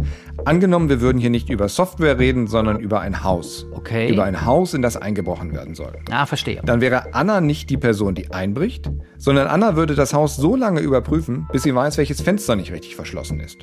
Angenommen, 0.45 0.89
wir 0.89 1.01
würden 1.01 1.19
hier 1.19 1.31
nicht 1.31 1.49
über 1.49 1.69
Software 1.69 2.19
reden, 2.19 2.49
sondern 2.49 2.81
über 2.81 3.01
ein 3.01 3.23
Haus. 3.23 3.67
Okay. 3.71 4.13
Über 4.13 4.25
ein 4.25 4.45
Haus, 4.45 4.75
in 4.75 4.83
das 4.83 4.97
eingebrochen 4.97 5.53
werden 5.53 5.77
soll. 5.77 5.93
Ah, 6.11 6.27
verstehe. 6.27 6.61
Dann 6.65 6.81
wäre 6.81 7.15
Anna 7.15 7.41
nicht 7.41 7.71
die 7.71 7.77
Person, 7.77 8.17
die 8.17 8.33
einbricht, 8.33 8.91
sondern 9.17 9.47
Anna 9.47 9.77
würde 9.77 9.95
das 9.95 10.13
Haus 10.13 10.35
so 10.35 10.57
lange 10.57 10.81
überprüfen, 10.81 11.47
bis 11.53 11.63
sie 11.63 11.73
weiß, 11.73 11.99
welches 11.99 12.21
Fenster 12.21 12.57
nicht 12.57 12.73
richtig 12.73 12.97
verschlossen 12.97 13.39
ist. 13.39 13.59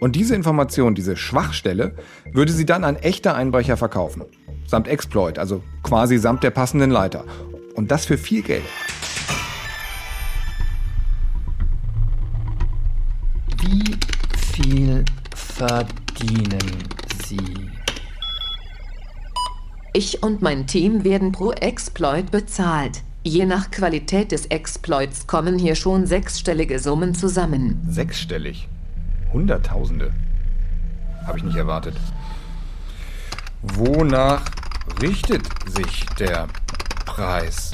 Und 0.00 0.16
diese 0.16 0.34
Information, 0.34 0.94
diese 0.94 1.14
Schwachstelle, 1.14 1.94
würde 2.32 2.52
sie 2.52 2.64
dann 2.64 2.84
an 2.84 2.96
echte 2.96 3.34
Einbrecher 3.34 3.76
verkaufen. 3.76 4.22
Samt 4.66 4.86
Exploit, 4.86 5.36
also 5.36 5.62
quasi 5.82 6.16
samt 6.16 6.44
der 6.44 6.50
passenden 6.70 6.92
Leiter. 6.92 7.24
Und 7.74 7.90
das 7.90 8.06
für 8.06 8.16
viel 8.16 8.42
Geld. 8.42 8.62
Wie 13.60 13.96
viel 14.54 15.04
verdienen 15.34 16.60
Sie? 17.26 17.70
Ich 19.92 20.22
und 20.22 20.42
mein 20.42 20.68
Team 20.68 21.02
werden 21.02 21.32
pro 21.32 21.50
Exploit 21.50 22.30
bezahlt. 22.30 23.02
Je 23.24 23.46
nach 23.46 23.72
Qualität 23.72 24.30
des 24.30 24.46
Exploits 24.46 25.26
kommen 25.26 25.58
hier 25.58 25.74
schon 25.74 26.06
sechsstellige 26.06 26.78
Summen 26.78 27.16
zusammen. 27.16 27.84
Sechsstellig. 27.88 28.68
Hunderttausende. 29.32 30.12
Habe 31.26 31.38
ich 31.38 31.44
nicht 31.44 31.56
erwartet. 31.56 31.96
Wonach 33.62 34.44
richtet 35.00 35.42
sich 35.66 36.06
der 36.18 36.48
Preis? 37.06 37.72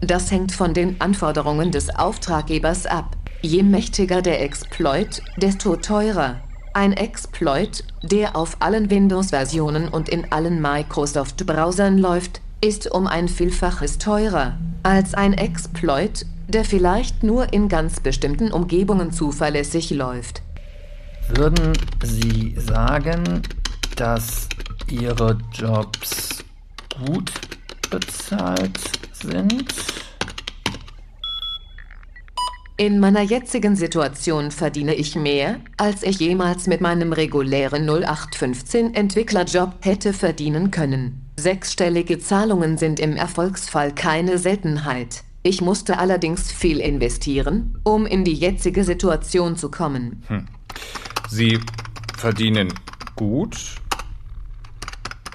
Das 0.00 0.30
hängt 0.30 0.52
von 0.52 0.74
den 0.74 1.00
Anforderungen 1.00 1.70
des 1.70 1.94
Auftraggebers 1.94 2.86
ab. 2.86 3.16
Je 3.40 3.62
mächtiger 3.62 4.22
der 4.22 4.42
Exploit, 4.42 5.22
desto 5.36 5.76
teurer. 5.76 6.40
Ein 6.72 6.92
Exploit, 6.92 7.84
der 8.02 8.36
auf 8.36 8.56
allen 8.60 8.90
Windows-Versionen 8.90 9.88
und 9.88 10.08
in 10.08 10.30
allen 10.32 10.60
Microsoft-Browsern 10.60 11.98
läuft, 11.98 12.40
ist 12.60 12.90
um 12.90 13.06
ein 13.06 13.28
Vielfaches 13.28 13.98
teurer 13.98 14.58
als 14.82 15.14
ein 15.14 15.32
Exploit, 15.32 16.26
der 16.48 16.64
vielleicht 16.64 17.22
nur 17.22 17.52
in 17.52 17.68
ganz 17.68 18.00
bestimmten 18.00 18.52
Umgebungen 18.52 19.12
zuverlässig 19.12 19.90
läuft. 19.90 20.42
Würden 21.28 21.72
Sie 22.02 22.54
sagen, 22.58 23.42
dass 23.96 24.48
Ihre 24.90 25.38
Jobs 25.52 26.44
gut 27.06 27.32
bezahlt 27.90 28.78
sind? 29.12 29.74
In 32.76 32.98
meiner 32.98 33.22
jetzigen 33.22 33.76
Situation 33.76 34.50
verdiene 34.50 34.94
ich 34.94 35.14
mehr, 35.14 35.60
als 35.76 36.02
ich 36.02 36.18
jemals 36.18 36.66
mit 36.66 36.80
meinem 36.80 37.12
regulären 37.12 37.88
0815 37.88 38.94
Entwicklerjob 38.94 39.76
hätte 39.80 40.12
verdienen 40.12 40.72
können. 40.72 41.30
Sechsstellige 41.36 42.18
Zahlungen 42.18 42.76
sind 42.76 42.98
im 42.98 43.16
Erfolgsfall 43.16 43.94
keine 43.94 44.38
Seltenheit. 44.38 45.22
Ich 45.44 45.60
musste 45.60 45.98
allerdings 45.98 46.50
viel 46.50 46.80
investieren, 46.80 47.78
um 47.84 48.06
in 48.06 48.24
die 48.24 48.34
jetzige 48.34 48.82
Situation 48.82 49.56
zu 49.56 49.70
kommen. 49.70 50.24
Sie 51.28 51.60
verdienen 52.16 52.72
gut. 53.14 53.83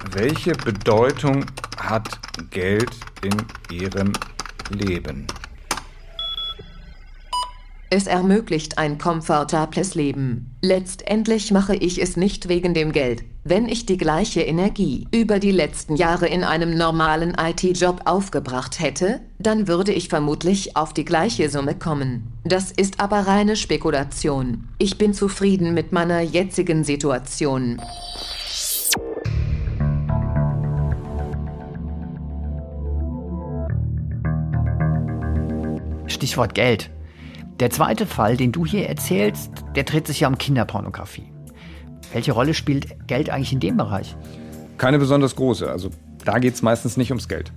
Welche 0.08 0.52
Bedeutung 0.52 1.44
hat 1.76 2.18
Geld 2.50 2.90
in 3.22 3.34
Ihrem 3.70 4.12
Leben? 4.70 5.26
Es 7.90 8.06
ermöglicht 8.06 8.78
ein 8.78 8.98
komfortables 8.98 9.94
Leben. 9.94 10.56
Letztendlich 10.62 11.52
mache 11.52 11.76
ich 11.76 12.00
es 12.00 12.16
nicht 12.16 12.48
wegen 12.48 12.72
dem 12.72 12.92
Geld. 12.92 13.24
Wenn 13.44 13.68
ich 13.68 13.84
die 13.84 13.98
gleiche 13.98 14.40
Energie 14.40 15.06
über 15.12 15.38
die 15.38 15.50
letzten 15.50 15.96
Jahre 15.96 16.28
in 16.28 16.44
einem 16.44 16.76
normalen 16.76 17.34
IT-Job 17.34 18.02
aufgebracht 18.04 18.80
hätte, 18.80 19.20
dann 19.38 19.68
würde 19.68 19.92
ich 19.92 20.08
vermutlich 20.08 20.76
auf 20.76 20.94
die 20.94 21.04
gleiche 21.04 21.48
Summe 21.50 21.74
kommen. 21.74 22.32
Das 22.44 22.70
ist 22.70 23.00
aber 23.00 23.26
reine 23.26 23.56
Spekulation. 23.56 24.68
Ich 24.78 24.96
bin 24.96 25.12
zufrieden 25.12 25.74
mit 25.74 25.92
meiner 25.92 26.20
jetzigen 26.20 26.84
Situation. 26.84 27.80
Stichwort 36.20 36.54
Geld. 36.54 36.90
Der 37.60 37.70
zweite 37.70 38.04
Fall, 38.04 38.36
den 38.36 38.52
du 38.52 38.66
hier 38.66 38.86
erzählst, 38.86 39.50
der 39.74 39.84
dreht 39.84 40.06
sich 40.06 40.20
ja 40.20 40.28
um 40.28 40.36
Kinderpornografie. 40.36 41.32
Welche 42.12 42.32
Rolle 42.32 42.52
spielt 42.52 43.08
Geld 43.08 43.30
eigentlich 43.30 43.54
in 43.54 43.60
dem 43.60 43.78
Bereich? 43.78 44.14
Keine 44.76 44.98
besonders 44.98 45.34
große. 45.34 45.70
Also 45.70 45.88
da 46.26 46.38
geht 46.38 46.52
es 46.52 46.60
meistens 46.60 46.98
nicht 46.98 47.10
ums 47.10 47.26
Geld. 47.26 47.52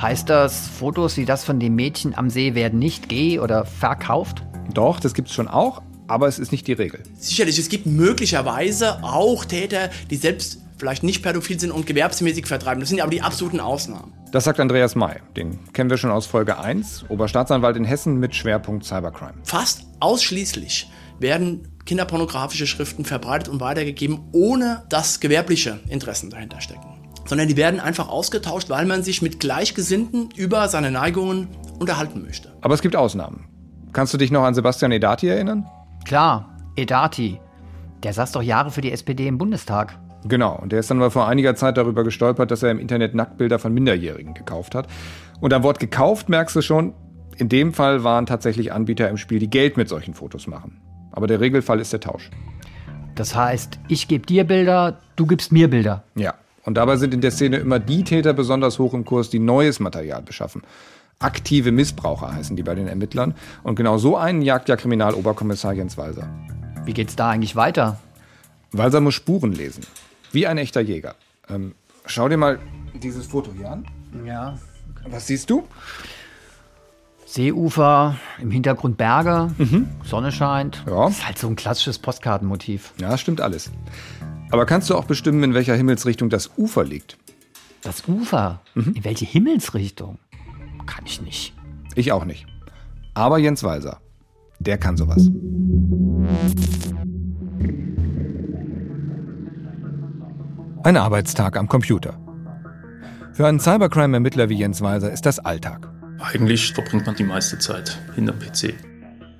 Heißt 0.00 0.30
das, 0.30 0.66
Fotos 0.66 1.18
wie 1.18 1.26
das 1.26 1.44
von 1.44 1.60
dem 1.60 1.74
Mädchen 1.74 2.16
am 2.16 2.30
See 2.30 2.54
werden 2.54 2.78
nicht 2.78 3.10
geh- 3.10 3.38
oder 3.38 3.66
verkauft? 3.66 4.42
Doch, 4.72 4.98
das 4.98 5.12
gibt's 5.12 5.34
schon 5.34 5.48
auch, 5.48 5.82
aber 6.08 6.26
es 6.26 6.38
ist 6.38 6.52
nicht 6.52 6.66
die 6.66 6.72
Regel. 6.72 7.02
Sicherlich, 7.18 7.58
es 7.58 7.68
gibt 7.68 7.84
möglicherweise 7.84 9.04
auch 9.04 9.44
Täter, 9.44 9.90
die 10.10 10.16
selbst 10.16 10.62
vielleicht 10.78 11.02
nicht 11.02 11.22
pädophil 11.22 11.58
sind 11.58 11.70
und 11.70 11.86
gewerbsmäßig 11.86 12.46
vertreiben. 12.46 12.80
Das 12.80 12.88
sind 12.88 13.00
aber 13.00 13.10
die 13.10 13.22
absoluten 13.22 13.60
Ausnahmen. 13.60 14.12
Das 14.32 14.44
sagt 14.44 14.60
Andreas 14.60 14.94
May. 14.94 15.16
Den 15.36 15.72
kennen 15.72 15.90
wir 15.90 15.96
schon 15.96 16.10
aus 16.10 16.26
Folge 16.26 16.58
1, 16.58 17.06
Oberstaatsanwalt 17.08 17.76
in 17.76 17.84
Hessen 17.84 18.18
mit 18.18 18.34
Schwerpunkt 18.34 18.84
Cybercrime. 18.84 19.34
Fast 19.44 19.86
ausschließlich 20.00 20.90
werden 21.18 21.68
kinderpornografische 21.86 22.66
Schriften 22.66 23.04
verbreitet 23.04 23.48
und 23.48 23.60
weitergegeben, 23.60 24.20
ohne 24.32 24.84
dass 24.88 25.20
gewerbliche 25.20 25.80
Interessen 25.88 26.30
dahinter 26.30 26.60
stecken. 26.60 27.00
Sondern 27.24 27.48
die 27.48 27.56
werden 27.56 27.80
einfach 27.80 28.08
ausgetauscht, 28.08 28.68
weil 28.68 28.86
man 28.86 29.02
sich 29.02 29.22
mit 29.22 29.40
Gleichgesinnten 29.40 30.30
über 30.36 30.68
seine 30.68 30.90
Neigungen 30.90 31.48
unterhalten 31.78 32.22
möchte. 32.22 32.52
Aber 32.60 32.74
es 32.74 32.82
gibt 32.82 32.94
Ausnahmen. 32.96 33.46
Kannst 33.92 34.12
du 34.12 34.18
dich 34.18 34.30
noch 34.30 34.42
an 34.42 34.54
Sebastian 34.54 34.92
Edati 34.92 35.28
erinnern? 35.28 35.66
Klar, 36.04 36.56
Edati. 36.76 37.40
Der 38.02 38.12
saß 38.12 38.32
doch 38.32 38.42
Jahre 38.42 38.70
für 38.70 38.82
die 38.82 38.92
SPD 38.92 39.26
im 39.26 39.38
Bundestag. 39.38 39.98
Genau, 40.28 40.56
und 40.56 40.72
der 40.72 40.80
ist 40.80 40.90
dann 40.90 40.98
mal 40.98 41.10
vor 41.10 41.28
einiger 41.28 41.54
Zeit 41.54 41.76
darüber 41.76 42.04
gestolpert, 42.04 42.50
dass 42.50 42.62
er 42.62 42.70
im 42.70 42.78
Internet 42.78 43.14
Nacktbilder 43.14 43.58
von 43.58 43.72
Minderjährigen 43.72 44.34
gekauft 44.34 44.74
hat. 44.74 44.88
Und 45.40 45.52
am 45.52 45.62
Wort 45.62 45.78
gekauft 45.78 46.28
merkst 46.28 46.56
du 46.56 46.62
schon, 46.62 46.94
in 47.36 47.48
dem 47.48 47.74
Fall 47.74 48.02
waren 48.02 48.26
tatsächlich 48.26 48.72
Anbieter 48.72 49.08
im 49.08 49.18
Spiel, 49.18 49.38
die 49.38 49.50
Geld 49.50 49.76
mit 49.76 49.88
solchen 49.88 50.14
Fotos 50.14 50.46
machen. 50.46 50.80
Aber 51.12 51.26
der 51.26 51.40
Regelfall 51.40 51.80
ist 51.80 51.92
der 51.92 52.00
Tausch. 52.00 52.30
Das 53.14 53.34
heißt, 53.34 53.78
ich 53.88 54.08
gebe 54.08 54.26
dir 54.26 54.44
Bilder, 54.44 54.98
du 55.16 55.26
gibst 55.26 55.52
mir 55.52 55.68
Bilder. 55.68 56.04
Ja, 56.14 56.34
und 56.64 56.74
dabei 56.74 56.96
sind 56.96 57.14
in 57.14 57.20
der 57.20 57.30
Szene 57.30 57.58
immer 57.58 57.78
die 57.78 58.04
Täter 58.04 58.32
besonders 58.32 58.78
hoch 58.78 58.92
im 58.92 59.04
Kurs, 59.04 59.30
die 59.30 59.38
neues 59.38 59.80
Material 59.80 60.22
beschaffen. 60.22 60.62
Aktive 61.18 61.72
Missbraucher 61.72 62.34
heißen 62.34 62.56
die 62.56 62.62
bei 62.62 62.74
den 62.74 62.88
Ermittlern. 62.88 63.34
Und 63.62 63.76
genau 63.76 63.96
so 63.96 64.16
einen 64.16 64.42
jagt 64.42 64.68
ja 64.68 64.76
Kriminaloberkommissar 64.76 65.72
Jens 65.72 65.96
Walser. 65.96 66.28
Wie 66.84 66.92
geht's 66.92 67.16
da 67.16 67.30
eigentlich 67.30 67.56
weiter? 67.56 67.98
Walser 68.72 69.00
muss 69.00 69.14
Spuren 69.14 69.52
lesen. 69.52 69.84
Wie 70.32 70.46
ein 70.46 70.58
echter 70.58 70.80
Jäger. 70.80 71.14
Ähm, 71.48 71.74
schau 72.06 72.28
dir 72.28 72.36
mal 72.36 72.58
dieses 72.94 73.26
Foto 73.26 73.52
hier 73.52 73.70
an. 73.70 73.86
Ja. 74.24 74.58
Was 75.08 75.26
siehst 75.26 75.50
du? 75.50 75.66
Seeufer, 77.26 78.16
im 78.40 78.50
Hintergrund 78.50 78.96
Berge, 78.96 79.50
Sonne 80.04 80.32
scheint. 80.32 80.82
Ja. 80.86 81.06
Das 81.06 81.18
ist 81.18 81.26
halt 81.26 81.38
so 81.38 81.48
ein 81.48 81.56
klassisches 81.56 81.98
Postkartenmotiv. 81.98 82.92
Ja, 83.00 83.18
stimmt 83.18 83.40
alles. 83.40 83.70
Aber 84.50 84.64
kannst 84.64 84.88
du 84.90 84.94
auch 84.94 85.04
bestimmen, 85.04 85.42
in 85.42 85.54
welcher 85.54 85.74
Himmelsrichtung 85.74 86.30
das 86.30 86.50
Ufer 86.56 86.84
liegt? 86.84 87.18
Das 87.82 88.08
Ufer, 88.08 88.60
in 88.74 89.04
welche 89.04 89.24
Himmelsrichtung? 89.24 90.18
Kann 90.86 91.04
ich 91.04 91.20
nicht. 91.20 91.52
Ich 91.94 92.12
auch 92.12 92.24
nicht. 92.24 92.46
Aber 93.14 93.38
Jens 93.38 93.62
Walser, 93.64 94.00
der 94.60 94.78
kann 94.78 94.96
sowas. 94.96 95.28
Ein 100.86 100.96
Arbeitstag 100.96 101.56
am 101.56 101.66
Computer. 101.66 102.16
Für 103.32 103.48
einen 103.48 103.58
Cybercrime-Ermittler 103.58 104.48
wie 104.48 104.54
Jens 104.54 104.82
Walser 104.82 105.10
ist 105.12 105.26
das 105.26 105.40
Alltag. 105.40 105.92
Eigentlich 106.20 106.72
verbringt 106.74 107.06
man 107.06 107.16
die 107.16 107.24
meiste 107.24 107.58
Zeit 107.58 107.98
hinterm 108.14 108.38
PC. 108.38 108.74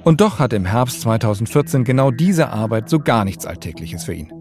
Und 0.02 0.20
doch 0.20 0.40
hat 0.40 0.52
im 0.52 0.64
Herbst 0.64 1.02
2014 1.02 1.84
genau 1.84 2.10
diese 2.10 2.48
Arbeit 2.48 2.90
so 2.90 2.98
gar 2.98 3.24
nichts 3.24 3.46
Alltägliches 3.46 4.02
für 4.02 4.14
ihn. 4.14 4.32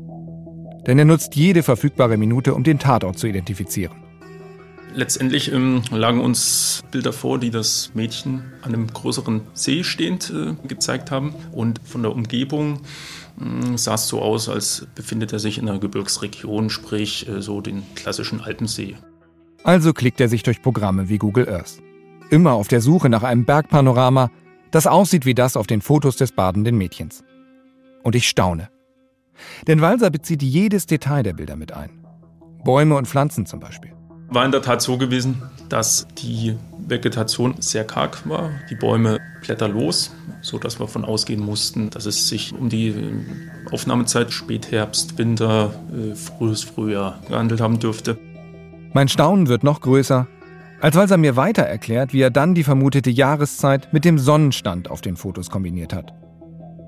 Denn 0.87 0.97
er 0.97 1.05
nutzt 1.05 1.35
jede 1.35 1.61
verfügbare 1.61 2.17
Minute, 2.17 2.55
um 2.55 2.63
den 2.63 2.79
Tatort 2.79 3.19
zu 3.19 3.27
identifizieren. 3.27 3.95
Letztendlich 4.95 5.51
ähm, 5.51 5.83
lagen 5.91 6.21
uns 6.21 6.83
Bilder 6.89 7.13
vor, 7.13 7.37
die 7.37 7.51
das 7.51 7.91
Mädchen 7.93 8.45
an 8.63 8.73
einem 8.73 8.87
größeren 8.87 9.41
See 9.53 9.83
stehend 9.83 10.33
äh, 10.33 10.55
gezeigt 10.67 11.11
haben. 11.11 11.35
Und 11.51 11.81
von 11.83 12.01
der 12.01 12.13
Umgebung 12.13 12.79
sah 13.75 13.95
es 13.95 14.07
so 14.07 14.21
aus, 14.21 14.49
als 14.49 14.87
befindet 14.95 15.33
er 15.33 15.39
sich 15.39 15.57
in 15.57 15.67
einer 15.67 15.79
Gebirgsregion, 15.79 16.69
sprich 16.69 17.27
äh, 17.27 17.41
so 17.41 17.61
den 17.61 17.83
klassischen 17.95 18.41
Alpensee. 18.41 18.97
Also 19.63 19.93
klickt 19.93 20.21
er 20.21 20.29
sich 20.29 20.43
durch 20.43 20.61
Programme 20.61 21.09
wie 21.09 21.17
Google 21.17 21.49
Earth. 21.49 21.81
Immer 22.29 22.53
auf 22.53 22.67
der 22.67 22.81
Suche 22.81 23.09
nach 23.09 23.23
einem 23.23 23.45
Bergpanorama, 23.45 24.31
das 24.71 24.87
aussieht 24.87 25.25
wie 25.25 25.33
das 25.33 25.57
auf 25.57 25.67
den 25.67 25.81
Fotos 25.81 26.15
des 26.15 26.31
badenden 26.31 26.77
Mädchens. 26.77 27.23
Und 28.03 28.15
ich 28.15 28.27
staune. 28.27 28.69
Denn 29.67 29.81
Walser 29.81 30.11
bezieht 30.11 30.43
jedes 30.43 30.85
Detail 30.85 31.23
der 31.23 31.33
Bilder 31.33 31.55
mit 31.55 31.71
ein. 31.71 32.05
Bäume 32.63 32.95
und 32.95 33.07
Pflanzen 33.07 33.45
zum 33.45 33.59
Beispiel. 33.59 33.94
War 34.27 34.45
in 34.45 34.51
der 34.51 34.61
Tat 34.61 34.81
so 34.81 34.97
gewesen, 34.97 35.41
dass 35.69 36.07
die 36.17 36.55
Vegetation 36.79 37.55
sehr 37.59 37.83
karg 37.83 38.27
war, 38.27 38.49
die 38.69 38.75
Bäume 38.75 39.19
blätterlos, 39.41 40.13
so 40.41 40.57
dass 40.57 40.79
wir 40.79 40.85
davon 40.85 41.05
ausgehen 41.05 41.43
mussten, 41.43 41.89
dass 41.89 42.05
es 42.05 42.27
sich 42.27 42.53
um 42.53 42.69
die 42.69 42.89
äh, 42.89 43.23
Aufnahmezeit 43.71 44.31
Spätherbst, 44.31 45.17
Winter, 45.17 45.73
äh, 45.91 46.15
frühes 46.15 46.63
Frühjahr 46.63 47.19
gehandelt 47.27 47.61
haben 47.61 47.79
dürfte. 47.79 48.17
Mein 48.93 49.07
Staunen 49.07 49.47
wird 49.47 49.63
noch 49.63 49.81
größer, 49.81 50.27
als 50.81 50.95
Walser 50.95 51.17
mir 51.17 51.35
weiter 51.35 51.63
erklärt, 51.63 52.13
wie 52.13 52.21
er 52.21 52.31
dann 52.31 52.53
die 52.53 52.63
vermutete 52.63 53.09
Jahreszeit 53.09 53.91
mit 53.93 54.05
dem 54.05 54.19
Sonnenstand 54.19 54.89
auf 54.89 55.01
den 55.01 55.15
Fotos 55.15 55.49
kombiniert 55.49 55.93
hat. 55.93 56.13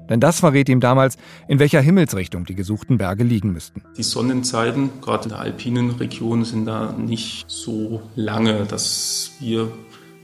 Denn 0.10 0.20
das 0.20 0.40
verrät 0.40 0.70
ihm 0.70 0.80
damals, 0.80 1.18
in 1.48 1.60
welcher 1.60 1.82
Himmelsrichtung 1.82 2.46
die 2.46 2.56
gesuchten 2.56 2.98
Berge 2.98 3.24
liegen 3.24 3.52
müssten. 3.52 3.84
Die 3.98 4.04
Sonnenzeiten, 4.04 4.90
gerade 5.02 5.26
in 5.26 5.30
der 5.30 5.40
alpinen 5.40 5.92
Region, 5.92 6.46
sind 6.46 6.66
da 6.66 6.94
nicht 6.94 7.46
so 7.48 8.02
lange, 8.16 8.66
dass 8.66 9.32
wir 9.40 9.72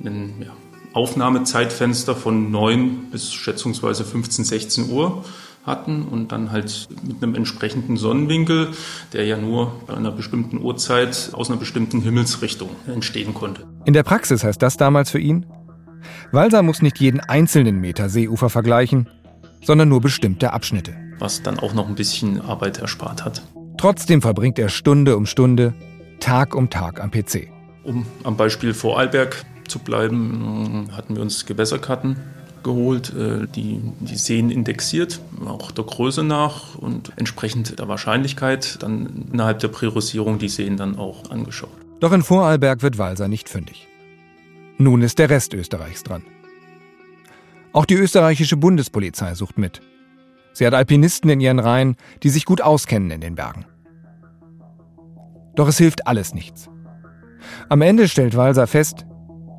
ein 0.03 0.33
ja, 0.39 0.51
Aufnahmezeitfenster 0.93 2.15
von 2.15 2.51
9 2.51 3.09
bis 3.11 3.33
schätzungsweise 3.33 4.03
15, 4.03 4.45
16 4.45 4.89
Uhr 4.89 5.23
hatten 5.65 6.03
und 6.03 6.31
dann 6.31 6.51
halt 6.51 6.87
mit 7.03 7.23
einem 7.23 7.35
entsprechenden 7.35 7.97
Sonnenwinkel, 7.97 8.69
der 9.13 9.25
ja 9.25 9.37
nur 9.37 9.73
bei 9.87 9.93
einer 9.93 10.11
bestimmten 10.11 10.61
Uhrzeit 10.61 11.29
aus 11.33 11.49
einer 11.49 11.59
bestimmten 11.59 12.01
Himmelsrichtung 12.01 12.69
entstehen 12.87 13.33
konnte. 13.33 13.65
In 13.85 13.93
der 13.93 14.03
Praxis 14.03 14.43
heißt 14.43 14.61
das 14.61 14.77
damals 14.77 15.09
für 15.09 15.19
ihn, 15.19 15.45
Walser 16.31 16.63
muss 16.63 16.81
nicht 16.81 16.99
jeden 16.99 17.21
einzelnen 17.21 17.79
Meter 17.79 18.09
Seeufer 18.09 18.49
vergleichen, 18.49 19.07
sondern 19.63 19.89
nur 19.89 20.01
bestimmte 20.01 20.53
Abschnitte. 20.53 20.95
Was 21.19 21.41
dann 21.41 21.59
auch 21.59 21.73
noch 21.73 21.87
ein 21.87 21.95
bisschen 21.95 22.41
Arbeit 22.41 22.79
erspart 22.79 23.23
hat. 23.23 23.41
Trotzdem 23.77 24.21
verbringt 24.21 24.59
er 24.59 24.69
Stunde 24.69 25.17
um 25.17 25.25
Stunde, 25.25 25.73
Tag 26.19 26.55
um 26.55 26.69
Tag 26.69 27.01
am 27.01 27.11
PC. 27.11 27.49
Um 27.83 28.05
am 28.23 28.37
Beispiel 28.37 28.73
Vorarlberg 28.73 29.45
zu 29.67 29.79
bleiben, 29.79 30.89
hatten 30.95 31.15
wir 31.15 31.21
uns 31.21 31.45
Gewässerkarten 31.45 32.17
geholt, 32.63 33.13
äh, 33.13 33.45
die 33.53 33.81
die 33.99 34.15
Seen 34.15 34.49
indexiert, 34.49 35.19
auch 35.45 35.71
der 35.71 35.83
Größe 35.83 36.23
nach 36.23 36.75
und 36.75 37.11
entsprechend 37.17 37.77
der 37.79 37.87
Wahrscheinlichkeit 37.87 38.81
dann 38.81 39.27
innerhalb 39.31 39.59
der 39.59 39.67
Priorisierung 39.67 40.39
die 40.39 40.49
Seen 40.49 40.77
dann 40.77 40.97
auch 40.97 41.29
angeschaut. 41.29 41.71
Doch 41.99 42.13
in 42.13 42.23
Vorarlberg 42.23 42.81
wird 42.81 42.97
Walser 42.97 43.27
nicht 43.27 43.49
fündig. 43.49 43.87
Nun 44.77 45.01
ist 45.01 45.19
der 45.19 45.29
Rest 45.29 45.53
Österreichs 45.53 46.03
dran. 46.03 46.23
Auch 47.73 47.85
die 47.85 47.95
österreichische 47.95 48.55
Bundespolizei 48.55 49.33
sucht 49.33 49.57
mit. 49.57 49.81
Sie 50.53 50.65
hat 50.65 50.75
Alpinisten 50.75 51.29
in 51.31 51.41
ihren 51.41 51.59
Reihen, 51.59 51.95
die 52.21 52.29
sich 52.29 52.45
gut 52.45 52.61
auskennen 52.61 53.09
in 53.09 53.21
den 53.21 53.35
Bergen. 53.35 53.65
Doch 55.55 55.67
es 55.67 55.79
hilft 55.79 56.07
alles 56.07 56.35
nichts. 56.35 56.69
Am 57.69 57.81
Ende 57.81 58.07
stellt 58.07 58.37
Walser 58.37 58.67
fest, 58.67 59.05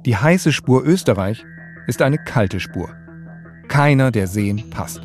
die 0.07 0.17
heiße 0.17 0.53
Spur 0.53 0.85
Österreich 0.85 1.45
ist 1.87 2.03
eine 2.03 2.19
kalte 2.19 2.61
Spur. 2.61 2.91
Keiner 3.69 4.11
der 4.11 4.29
Seen 4.29 4.71
passt. 4.71 5.03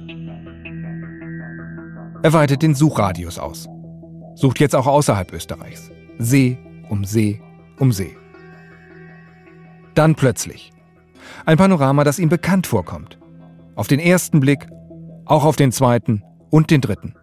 Er 2.21 2.33
weitet 2.33 2.61
den 2.61 2.75
Suchradius 2.75 3.39
aus. 3.39 3.67
Sucht 4.35 4.59
jetzt 4.59 4.75
auch 4.75 4.87
außerhalb 4.87 5.33
Österreichs. 5.33 5.89
See 6.19 6.57
um 6.89 7.05
See 7.05 7.41
um 7.79 7.91
See. 7.91 8.15
Dann 9.95 10.15
plötzlich. 10.15 10.71
Ein 11.49 11.57
Panorama, 11.57 12.03
das 12.03 12.19
ihm 12.19 12.29
bekannt 12.29 12.67
vorkommt. 12.67 13.17
Auf 13.73 13.87
den 13.87 13.99
ersten 13.99 14.39
Blick, 14.39 14.67
auch 15.25 15.45
auf 15.45 15.55
den 15.55 15.71
zweiten 15.71 16.21
und 16.51 16.69
den 16.69 16.79
dritten. 16.79 17.15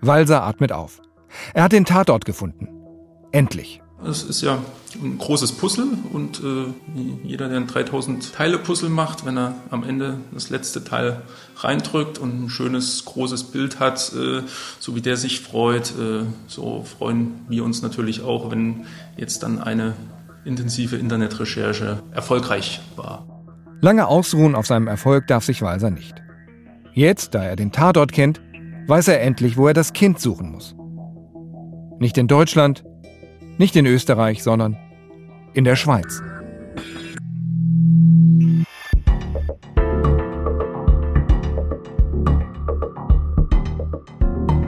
Walser 0.00 0.44
atmet 0.44 0.70
auf. 0.70 1.02
Er 1.52 1.64
hat 1.64 1.72
den 1.72 1.84
Tatort 1.84 2.24
gefunden. 2.24 2.68
Endlich. 3.32 3.82
Es 4.08 4.22
ist 4.22 4.42
ja 4.42 4.58
ein 5.02 5.18
großes 5.18 5.50
Puzzle 5.52 5.88
und 6.12 6.40
äh, 6.40 6.66
jeder, 7.24 7.48
der 7.48 7.56
ein 7.56 7.66
3000 7.66 8.32
Teile 8.32 8.58
Puzzle 8.58 8.90
macht, 8.90 9.26
wenn 9.26 9.36
er 9.36 9.56
am 9.70 9.82
Ende 9.82 10.20
das 10.30 10.48
letzte 10.48 10.84
Teil 10.84 11.22
reindrückt 11.56 12.18
und 12.18 12.44
ein 12.44 12.48
schönes 12.48 13.06
großes 13.06 13.50
Bild 13.50 13.80
hat, 13.80 14.12
äh, 14.14 14.42
so 14.78 14.94
wie 14.94 15.00
der 15.00 15.16
sich 15.16 15.40
freut, 15.40 15.92
äh, 15.98 16.22
so 16.46 16.84
freuen 16.84 17.44
wir 17.48 17.64
uns 17.64 17.82
natürlich 17.82 18.22
auch, 18.22 18.52
wenn 18.52 18.86
jetzt 19.16 19.42
dann 19.42 19.60
eine 19.60 19.94
intensive 20.46 20.96
Internetrecherche 20.96 22.02
erfolgreich 22.12 22.80
war. 22.96 23.26
Lange 23.80 24.06
ausruhen 24.06 24.54
auf 24.54 24.66
seinem 24.66 24.86
Erfolg 24.86 25.26
darf 25.26 25.44
sich 25.44 25.60
Walser 25.60 25.90
nicht. 25.90 26.22
Jetzt, 26.94 27.34
da 27.34 27.44
er 27.44 27.56
den 27.56 27.72
Tatort 27.72 28.12
kennt, 28.12 28.40
weiß 28.86 29.08
er 29.08 29.20
endlich, 29.20 29.56
wo 29.56 29.68
er 29.68 29.74
das 29.74 29.92
Kind 29.92 30.20
suchen 30.20 30.50
muss. 30.50 30.74
Nicht 31.98 32.16
in 32.16 32.28
Deutschland, 32.28 32.84
nicht 33.58 33.76
in 33.76 33.86
Österreich, 33.86 34.42
sondern 34.42 34.78
in 35.52 35.64
der 35.64 35.76
Schweiz. 35.76 36.22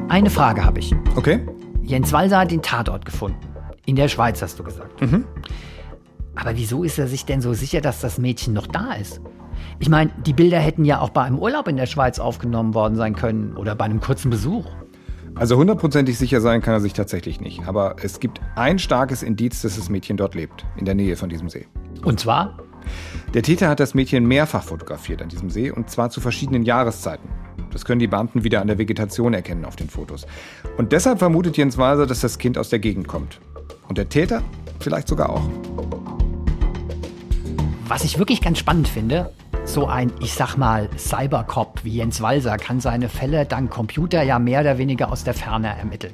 Eine 0.08 0.30
Frage 0.30 0.64
habe 0.64 0.80
ich. 0.80 0.94
Okay? 1.16 1.46
Jens 1.82 2.12
Walser 2.12 2.40
hat 2.40 2.50
den 2.50 2.62
Tatort 2.62 3.04
gefunden. 3.04 3.38
In 3.86 3.96
der 3.96 4.08
Schweiz, 4.08 4.42
hast 4.42 4.58
du 4.58 4.64
gesagt. 4.64 5.00
Mhm. 5.00 5.24
Aber 6.40 6.56
wieso 6.56 6.84
ist 6.84 6.98
er 6.98 7.08
sich 7.08 7.24
denn 7.24 7.40
so 7.40 7.52
sicher, 7.52 7.80
dass 7.80 8.00
das 8.00 8.18
Mädchen 8.18 8.54
noch 8.54 8.68
da 8.68 8.92
ist? 8.92 9.20
Ich 9.80 9.88
meine, 9.88 10.12
die 10.24 10.32
Bilder 10.32 10.60
hätten 10.60 10.84
ja 10.84 11.00
auch 11.00 11.10
bei 11.10 11.22
einem 11.22 11.38
Urlaub 11.38 11.66
in 11.66 11.76
der 11.76 11.86
Schweiz 11.86 12.20
aufgenommen 12.20 12.74
worden 12.74 12.94
sein 12.94 13.16
können 13.16 13.56
oder 13.56 13.74
bei 13.74 13.86
einem 13.86 14.00
kurzen 14.00 14.30
Besuch. 14.30 14.64
Also 15.34 15.56
hundertprozentig 15.56 16.16
sicher 16.16 16.40
sein 16.40 16.62
kann 16.62 16.74
er 16.74 16.80
sich 16.80 16.92
tatsächlich 16.92 17.40
nicht. 17.40 17.66
Aber 17.66 17.96
es 18.02 18.20
gibt 18.20 18.40
ein 18.54 18.78
starkes 18.78 19.24
Indiz, 19.24 19.62
dass 19.62 19.76
das 19.76 19.88
Mädchen 19.88 20.16
dort 20.16 20.36
lebt, 20.36 20.64
in 20.76 20.84
der 20.84 20.94
Nähe 20.94 21.16
von 21.16 21.28
diesem 21.28 21.48
See. 21.48 21.66
Und 22.04 22.20
zwar? 22.20 22.56
Der 23.34 23.42
Täter 23.42 23.68
hat 23.68 23.80
das 23.80 23.94
Mädchen 23.94 24.24
mehrfach 24.24 24.62
fotografiert 24.62 25.20
an 25.20 25.28
diesem 25.28 25.50
See 25.50 25.72
und 25.72 25.90
zwar 25.90 26.10
zu 26.10 26.20
verschiedenen 26.20 26.62
Jahreszeiten. 26.62 27.28
Das 27.72 27.84
können 27.84 27.98
die 27.98 28.06
Beamten 28.06 28.44
wieder 28.44 28.60
an 28.60 28.68
der 28.68 28.78
Vegetation 28.78 29.34
erkennen 29.34 29.64
auf 29.64 29.74
den 29.74 29.90
Fotos. 29.90 30.24
Und 30.76 30.92
deshalb 30.92 31.18
vermutet 31.18 31.56
Jens 31.56 31.76
Walser, 31.78 32.06
dass 32.06 32.20
das 32.20 32.38
Kind 32.38 32.56
aus 32.56 32.68
der 32.68 32.78
Gegend 32.78 33.08
kommt. 33.08 33.40
Und 33.88 33.98
der 33.98 34.08
Täter 34.08 34.42
vielleicht 34.78 35.08
sogar 35.08 35.30
auch. 35.30 35.42
Was 37.88 38.04
ich 38.04 38.18
wirklich 38.18 38.42
ganz 38.42 38.58
spannend 38.58 38.86
finde, 38.86 39.30
so 39.64 39.86
ein, 39.86 40.12
ich 40.20 40.34
sag 40.34 40.58
mal, 40.58 40.90
Cybercop 40.98 41.84
wie 41.84 41.96
Jens 41.96 42.20
Walser 42.20 42.58
kann 42.58 42.80
seine 42.80 43.08
Fälle 43.08 43.46
dank 43.46 43.70
Computer 43.70 44.22
ja 44.22 44.38
mehr 44.38 44.60
oder 44.60 44.76
weniger 44.76 45.10
aus 45.10 45.24
der 45.24 45.32
Ferne 45.32 45.68
ermitteln. 45.68 46.12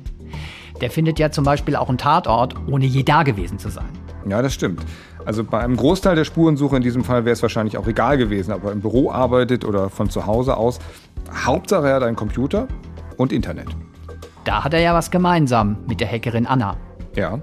Der 0.80 0.92
findet 0.92 1.18
ja 1.18 1.32
zum 1.32 1.42
Beispiel 1.42 1.74
auch 1.74 1.88
einen 1.88 1.98
Tatort, 1.98 2.54
ohne 2.68 2.86
je 2.86 3.02
da 3.02 3.24
gewesen 3.24 3.58
zu 3.58 3.70
sein. 3.70 3.88
Ja, 4.28 4.40
das 4.40 4.54
stimmt. 4.54 4.82
Also 5.26 5.42
bei 5.42 5.58
einem 5.58 5.76
Großteil 5.76 6.14
der 6.14 6.24
Spurensuche 6.24 6.76
in 6.76 6.82
diesem 6.82 7.02
Fall 7.02 7.24
wäre 7.24 7.32
es 7.32 7.42
wahrscheinlich 7.42 7.76
auch 7.76 7.88
egal 7.88 8.18
gewesen, 8.18 8.52
ob 8.52 8.62
er 8.62 8.70
im 8.70 8.80
Büro 8.80 9.10
arbeitet 9.10 9.64
oder 9.64 9.90
von 9.90 10.08
zu 10.08 10.26
Hause 10.26 10.56
aus. 10.56 10.78
Hauptsache 11.44 11.88
er 11.88 11.96
hat 11.96 12.02
einen 12.04 12.16
Computer 12.16 12.68
und 13.16 13.32
Internet. 13.32 13.66
Da 14.44 14.62
hat 14.62 14.74
er 14.74 14.80
ja 14.80 14.94
was 14.94 15.10
gemeinsam 15.10 15.78
mit 15.88 15.98
der 15.98 16.08
Hackerin 16.08 16.46
Anna. 16.46 16.76
Ja. 17.16 17.40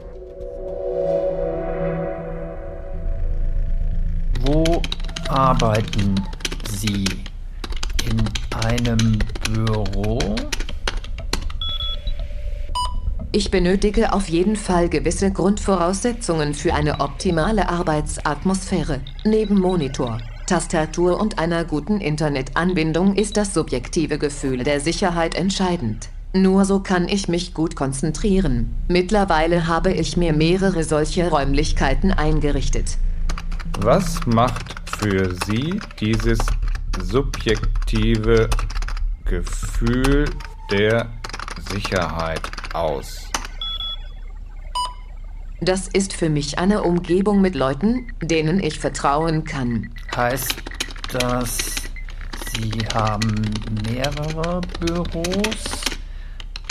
Arbeiten 5.51 6.15
Sie 6.63 7.03
in 8.05 8.23
einem 8.65 9.19
Büro? 9.43 10.17
Ich 13.33 13.51
benötige 13.51 14.13
auf 14.13 14.29
jeden 14.29 14.55
Fall 14.55 14.87
gewisse 14.87 15.29
Grundvoraussetzungen 15.29 16.53
für 16.53 16.73
eine 16.73 17.01
optimale 17.01 17.67
Arbeitsatmosphäre. 17.67 19.01
Neben 19.25 19.59
Monitor, 19.59 20.19
Tastatur 20.47 21.19
und 21.19 21.37
einer 21.37 21.65
guten 21.65 21.99
Internetanbindung 21.99 23.15
ist 23.15 23.35
das 23.35 23.53
subjektive 23.53 24.17
Gefühl 24.17 24.63
der 24.63 24.79
Sicherheit 24.79 25.35
entscheidend. 25.35 26.07
Nur 26.31 26.63
so 26.63 26.79
kann 26.79 27.09
ich 27.09 27.27
mich 27.27 27.53
gut 27.53 27.75
konzentrieren. 27.75 28.73
Mittlerweile 28.87 29.67
habe 29.67 29.91
ich 29.91 30.15
mir 30.15 30.31
mehrere 30.31 30.85
solche 30.85 31.29
Räumlichkeiten 31.29 32.13
eingerichtet. 32.13 32.97
Was 33.81 34.25
macht 34.25 34.80
für 35.01 35.33
Sie 35.45 35.79
dieses 35.99 36.37
subjektive 37.01 38.47
Gefühl 39.25 40.25
der 40.69 41.09
Sicherheit 41.71 42.41
aus? 42.73 43.27
Das 45.59 45.87
ist 45.87 46.13
für 46.13 46.29
mich 46.29 46.59
eine 46.59 46.83
Umgebung 46.83 47.41
mit 47.41 47.55
Leuten, 47.55 48.11
denen 48.21 48.61
ich 48.61 48.79
vertrauen 48.79 49.43
kann. 49.43 49.89
Heißt 50.15 50.55
das, 51.13 51.57
Sie 52.55 52.71
haben 52.93 53.41
mehrere 53.89 54.61
Büros 54.79 55.81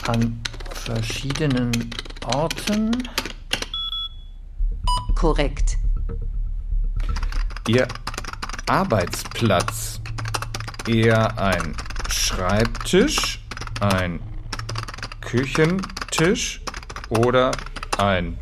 an 0.07 0.41
verschiedenen 0.73 1.91
Orten? 2.27 2.91
Korrekt. 5.17 5.77
Ihr 7.67 7.87
Arbeitsplatz 8.71 10.01
eher 10.87 11.37
ein 11.41 11.75
Schreibtisch, 12.09 13.45
ein 13.81 14.21
Küchentisch 15.21 16.63
oder 17.09 17.51
ein 17.99 18.39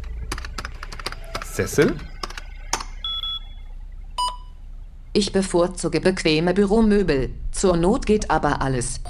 Sessel? 1.46 1.96
Ich 5.14 5.32
bevorzuge 5.32 6.02
bequeme 6.02 6.52
Büromöbel. 6.52 7.30
Zur 7.50 7.78
Not 7.78 8.04
geht 8.04 8.30
aber 8.30 8.60
alles. 8.60 9.00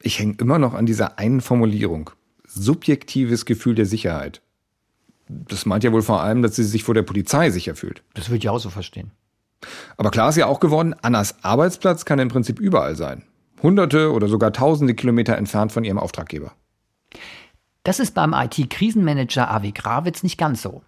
Ich 0.00 0.20
hänge 0.20 0.36
immer 0.38 0.60
noch 0.60 0.74
an 0.74 0.86
dieser 0.86 1.18
einen 1.18 1.40
Formulierung. 1.40 2.10
Subjektives 2.46 3.46
Gefühl 3.46 3.74
der 3.74 3.86
Sicherheit. 3.86 4.42
Das 5.48 5.66
meint 5.66 5.84
ja 5.84 5.92
wohl 5.92 6.02
vor 6.02 6.20
allem, 6.20 6.42
dass 6.42 6.56
sie 6.56 6.64
sich 6.64 6.84
vor 6.84 6.94
der 6.94 7.02
Polizei 7.02 7.50
sicher 7.50 7.74
fühlt. 7.74 8.02
Das 8.14 8.28
würde 8.28 8.38
ich 8.38 8.48
auch 8.48 8.58
so 8.58 8.70
verstehen. 8.70 9.10
Aber 9.96 10.10
klar 10.10 10.28
ist 10.28 10.36
ja 10.36 10.46
auch 10.46 10.60
geworden, 10.60 10.94
Annas 11.02 11.36
Arbeitsplatz 11.42 12.04
kann 12.04 12.18
im 12.18 12.28
Prinzip 12.28 12.58
überall 12.58 12.96
sein. 12.96 13.22
Hunderte 13.62 14.12
oder 14.12 14.28
sogar 14.28 14.52
tausende 14.52 14.94
Kilometer 14.94 15.36
entfernt 15.36 15.72
von 15.72 15.84
ihrem 15.84 15.98
Auftraggeber. 15.98 16.52
Das 17.84 18.00
ist 18.00 18.14
beim 18.14 18.32
IT-Krisenmanager 18.32 19.50
Avi 19.50 19.72
Grawitz 19.72 20.22
nicht 20.22 20.38
ganz 20.38 20.62
so. 20.62 20.82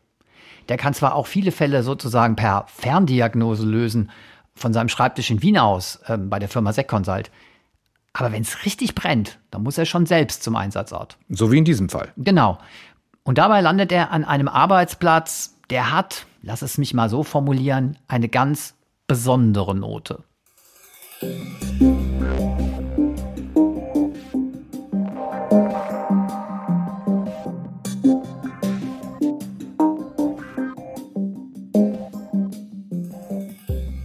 Der 0.68 0.76
kann 0.76 0.94
zwar 0.94 1.14
auch 1.14 1.26
viele 1.26 1.52
Fälle 1.52 1.82
sozusagen 1.82 2.36
per 2.36 2.66
Ferndiagnose 2.68 3.64
lösen, 3.64 4.10
von 4.54 4.72
seinem 4.72 4.88
Schreibtisch 4.88 5.30
in 5.30 5.42
Wien 5.42 5.58
aus, 5.58 6.00
äh, 6.06 6.16
bei 6.16 6.38
der 6.38 6.48
Firma 6.48 6.72
SecConsult. 6.72 7.30
Aber 8.12 8.30
wenn 8.30 8.42
es 8.42 8.64
richtig 8.64 8.94
brennt, 8.94 9.38
dann 9.50 9.64
muss 9.64 9.76
er 9.76 9.86
schon 9.86 10.06
selbst 10.06 10.44
zum 10.44 10.54
Einsatzort. 10.54 11.18
So 11.28 11.50
wie 11.50 11.58
in 11.58 11.64
diesem 11.64 11.88
Fall. 11.88 12.12
Genau. 12.16 12.58
Und 13.26 13.38
dabei 13.38 13.62
landet 13.62 13.90
er 13.90 14.10
an 14.10 14.22
einem 14.22 14.48
Arbeitsplatz, 14.48 15.56
der 15.70 15.92
hat, 15.92 16.26
lass 16.42 16.60
es 16.60 16.76
mich 16.76 16.92
mal 16.92 17.08
so 17.08 17.22
formulieren, 17.22 17.96
eine 18.06 18.28
ganz 18.28 18.74
besondere 19.06 19.74
Note. 19.74 20.22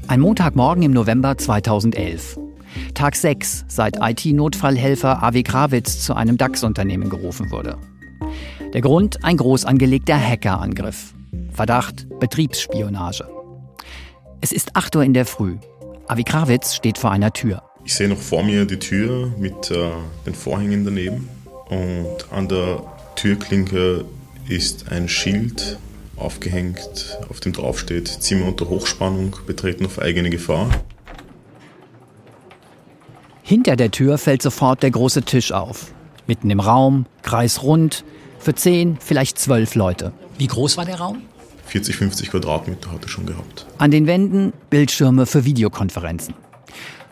Ein 0.07 0.21
Montagmorgen 0.21 0.81
im 0.83 0.93
November 0.93 1.37
2011. 1.37 2.39
Tag 2.93 3.17
6, 3.17 3.65
seit 3.67 3.97
IT-Notfallhelfer 4.01 5.21
Avi 5.21 5.43
Krawitz 5.43 6.05
zu 6.05 6.13
einem 6.13 6.37
DAX-Unternehmen 6.37 7.09
gerufen 7.09 7.51
wurde. 7.51 7.77
Der 8.73 8.81
Grund 8.81 9.23
ein 9.23 9.35
groß 9.35 9.65
angelegter 9.65 10.15
Hackerangriff. 10.15 11.15
Verdacht 11.51 12.07
Betriebsspionage. 12.19 13.27
Es 14.41 14.51
ist 14.51 14.75
8 14.75 14.95
Uhr 14.95 15.03
in 15.03 15.15
der 15.15 15.25
Früh. 15.25 15.57
Avi 16.07 16.23
Krawitz 16.23 16.75
steht 16.75 16.99
vor 16.99 17.09
einer 17.09 17.33
Tür. 17.33 17.63
Ich 17.83 17.95
sehe 17.95 18.07
noch 18.07 18.19
vor 18.19 18.43
mir 18.43 18.65
die 18.65 18.77
Tür 18.77 19.33
mit 19.39 19.71
äh, 19.71 19.89
den 20.27 20.35
Vorhängen 20.35 20.85
daneben 20.85 21.27
und 21.69 22.31
an 22.31 22.47
der 22.47 22.83
Türklinke 23.15 24.05
ist 24.47 24.91
ein 24.91 25.09
Schild 25.09 25.79
aufgehängt, 26.15 27.17
auf 27.27 27.39
dem 27.39 27.53
draufsteht 27.53 28.07
Zimmer 28.07 28.45
unter 28.45 28.69
Hochspannung, 28.69 29.35
betreten 29.47 29.87
auf 29.87 29.99
eigene 29.99 30.29
Gefahr. 30.29 30.69
Hinter 33.41 33.75
der 33.75 33.89
Tür 33.89 34.19
fällt 34.19 34.43
sofort 34.43 34.83
der 34.83 34.91
große 34.91 35.23
Tisch 35.23 35.51
auf. 35.51 35.91
Mitten 36.27 36.51
im 36.51 36.59
Raum, 36.59 37.07
kreisrund, 37.23 38.03
für 38.39 38.55
zehn, 38.55 38.97
vielleicht 38.99 39.37
zwölf 39.37 39.75
Leute. 39.75 40.11
Wie 40.37 40.47
groß 40.47 40.77
war 40.77 40.85
der 40.85 40.99
Raum? 40.99 41.21
40, 41.65 41.95
50 41.97 42.31
Quadratmeter 42.31 42.91
hat 42.91 43.03
er 43.03 43.09
schon 43.09 43.25
gehabt. 43.25 43.67
An 43.77 43.91
den 43.91 44.07
Wänden 44.07 44.53
Bildschirme 44.69 45.25
für 45.25 45.45
Videokonferenzen. 45.45 46.33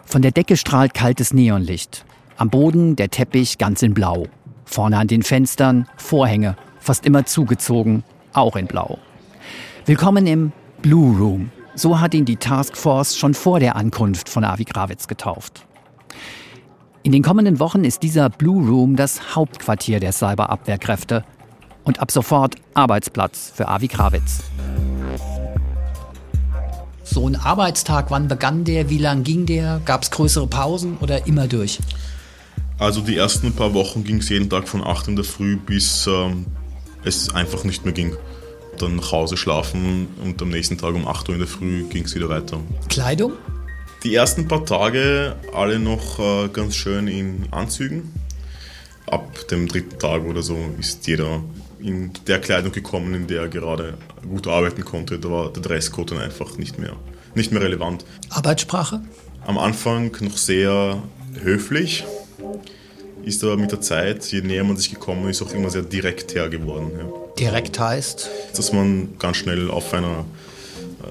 Von 0.06 0.22
der 0.22 0.32
Decke 0.32 0.58
strahlt 0.58 0.94
kaltes 0.94 1.34
Neonlicht. 1.34 2.06
Am 2.38 2.50
Boden 2.50 2.96
der 2.96 3.10
Teppich 3.10 3.58
ganz 3.58 3.84
in 3.84 3.94
Blau. 3.94 4.28
Vorne 4.66 4.98
an 4.98 5.08
den 5.08 5.24
Fenstern 5.24 5.88
Vorhänge, 5.98 6.58
fast 6.80 7.06
immer 7.06 7.26
zugezogen, 7.26 8.04
auch 8.34 8.56
in 8.56 8.68
Blau. 8.68 9.00
Willkommen 9.86 10.28
im 10.28 10.52
Blue 10.82 11.18
Room. 11.18 11.52
So 11.76 12.00
hat 12.00 12.14
ihn 12.14 12.26
die 12.26 12.38
Taskforce 12.38 13.18
schon 13.18 13.34
vor 13.34 13.60
der 13.60 13.76
Ankunft 13.76 14.30
von 14.30 14.44
Avi 14.44 14.64
Grawitz 14.64 15.08
getauft. 15.08 15.66
In 17.08 17.14
den 17.14 17.24
kommenden 17.24 17.62
Wochen 17.62 17.86
ist 17.86 18.04
dieser 18.04 18.30
Blue 18.30 18.68
Room 18.68 18.98
das 18.98 19.34
Hauptquartier 19.34 20.02
der 20.02 20.12
Cyberabwehrkräfte 20.12 21.24
und 21.86 22.02
ab 22.02 22.12
sofort 22.12 22.56
Arbeitsplatz 22.74 23.50
für 23.56 23.70
Avi 23.70 23.88
Krawitz. 23.88 24.44
So 27.06 27.26
ein 27.26 27.38
Arbeitstag, 27.38 28.12
wann 28.12 28.28
begann 28.28 28.66
der, 28.66 28.90
wie 28.90 28.98
lang 28.98 29.24
ging 29.24 29.46
der? 29.46 29.80
Gab 29.86 30.04
es 30.04 30.12
größere 30.12 30.48
Pausen 30.48 30.98
oder 30.98 31.28
immer 31.28 31.48
durch? 31.48 31.80
Also 32.78 33.00
die 33.00 33.16
ersten 33.16 33.54
paar 33.54 33.74
Wochen 33.74 34.04
ging 34.04 34.18
es 34.18 34.28
jeden 34.28 34.50
Tag 34.50 34.68
von 34.68 34.84
8 34.84 35.08
in 35.08 35.16
der 35.16 35.24
Früh 35.24 35.56
bis 35.56 36.08
ähm, 36.08 36.46
es 37.06 37.34
einfach 37.34 37.64
nicht 37.64 37.86
mehr 37.86 37.94
ging. 37.94 38.18
Dann 38.80 38.98
nach 38.98 39.14
Hause 39.14 39.38
schlafen 39.38 40.10
und 40.26 40.42
am 40.42 40.50
nächsten 40.50 40.78
Tag 40.78 40.94
um 40.94 41.08
8 41.08 41.30
Uhr 41.30 41.36
in 41.36 41.40
der 41.40 41.48
Früh 41.48 41.86
ging 41.86 42.04
es 42.04 42.14
wieder 42.16 42.28
weiter. 42.28 42.60
Kleidung? 42.90 43.32
Die 44.08 44.16
ersten 44.16 44.48
paar 44.48 44.66
Tage 44.66 45.36
alle 45.54 45.80
noch 45.80 46.18
äh, 46.18 46.48
ganz 46.48 46.78
schön 46.78 47.10
in 47.10 47.46
Anzügen. 47.52 48.14
Ab 49.06 49.50
dem 49.50 49.68
dritten 49.68 50.00
Tag 50.00 50.24
oder 50.24 50.42
so 50.42 50.56
ist 50.80 51.06
jeder 51.08 51.44
in 51.82 52.12
der 52.26 52.40
Kleidung 52.40 52.72
gekommen, 52.72 53.14
in 53.14 53.28
der 53.28 53.42
er 53.42 53.48
gerade 53.50 53.98
gut 54.26 54.48
arbeiten 54.48 54.86
konnte. 54.86 55.20
Da 55.20 55.30
war 55.30 55.52
der 55.52 55.62
Dresscode 55.62 56.12
dann 56.12 56.20
einfach 56.20 56.58
nicht 56.58 56.80
mehr, 56.80 56.96
nicht 57.36 57.52
mehr 57.52 57.62
relevant. 57.62 58.06
Arbeitssprache? 58.30 59.02
Am 59.46 59.58
Anfang 59.58 60.16
noch 60.22 60.38
sehr 60.38 61.04
höflich, 61.44 62.06
ist 63.26 63.44
aber 63.44 63.58
mit 63.58 63.74
der 63.74 63.82
Zeit, 63.82 64.24
je 64.32 64.40
näher 64.40 64.64
man 64.64 64.78
sich 64.78 64.90
gekommen 64.90 65.28
ist, 65.30 65.42
auch 65.42 65.54
immer 65.54 65.70
sehr 65.70 65.82
direkt 65.82 66.34
her 66.34 66.48
geworden. 66.48 66.92
Ja. 66.98 67.06
Direkt 67.38 67.78
heißt? 67.78 68.30
Dass 68.56 68.72
man 68.72 69.18
ganz 69.20 69.36
schnell 69.36 69.70
auf 69.70 69.94
einer, 69.94 70.24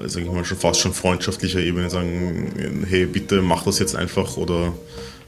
sage 0.05 0.25
ich 0.25 0.31
mal, 0.31 0.45
schon 0.45 0.57
fast 0.57 0.79
schon 0.79 0.93
freundschaftlicher 0.93 1.59
Ebene 1.59 1.89
sagen, 1.89 2.85
hey, 2.87 3.05
bitte 3.05 3.41
mach 3.41 3.63
das 3.63 3.79
jetzt 3.79 3.95
einfach 3.95 4.37
oder 4.37 4.73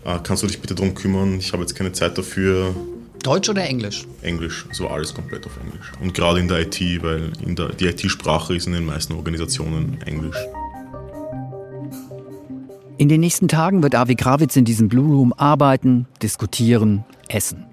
äh, 0.05 0.17
kannst 0.23 0.43
du 0.43 0.47
dich 0.47 0.59
bitte 0.59 0.75
darum 0.75 0.93
kümmern, 0.93 1.37
ich 1.39 1.53
habe 1.53 1.63
jetzt 1.63 1.75
keine 1.75 1.91
Zeit 1.91 2.17
dafür. 2.17 2.75
Deutsch 3.23 3.49
oder 3.49 3.63
Englisch? 3.63 4.05
Englisch, 4.21 4.65
so 4.71 4.87
alles 4.87 5.13
komplett 5.13 5.45
auf 5.45 5.57
Englisch. 5.63 5.91
Und 6.01 6.13
gerade 6.13 6.39
in 6.39 6.47
der 6.47 6.61
IT, 6.61 6.79
weil 7.03 7.31
in 7.45 7.55
der, 7.55 7.69
die 7.69 7.85
IT-Sprache 7.85 8.55
ist 8.55 8.67
in 8.67 8.73
den 8.73 8.85
meisten 8.85 9.13
Organisationen 9.13 10.01
Englisch. 10.05 10.37
In 12.97 13.07
den 13.07 13.21
nächsten 13.21 13.47
Tagen 13.47 13.81
wird 13.81 13.95
Avi 13.95 14.15
Krawitz 14.15 14.55
in 14.55 14.65
diesem 14.65 14.89
Blue 14.89 15.15
Room 15.15 15.33
arbeiten, 15.33 16.05
diskutieren, 16.21 17.05
essen. 17.29 17.65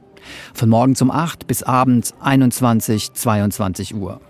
Von 0.54 0.68
morgens 0.68 1.02
um 1.02 1.10
8 1.10 1.46
bis 1.46 1.62
abends 1.62 2.14
21, 2.20 3.12
22 3.12 3.94
Uhr. 3.94 4.20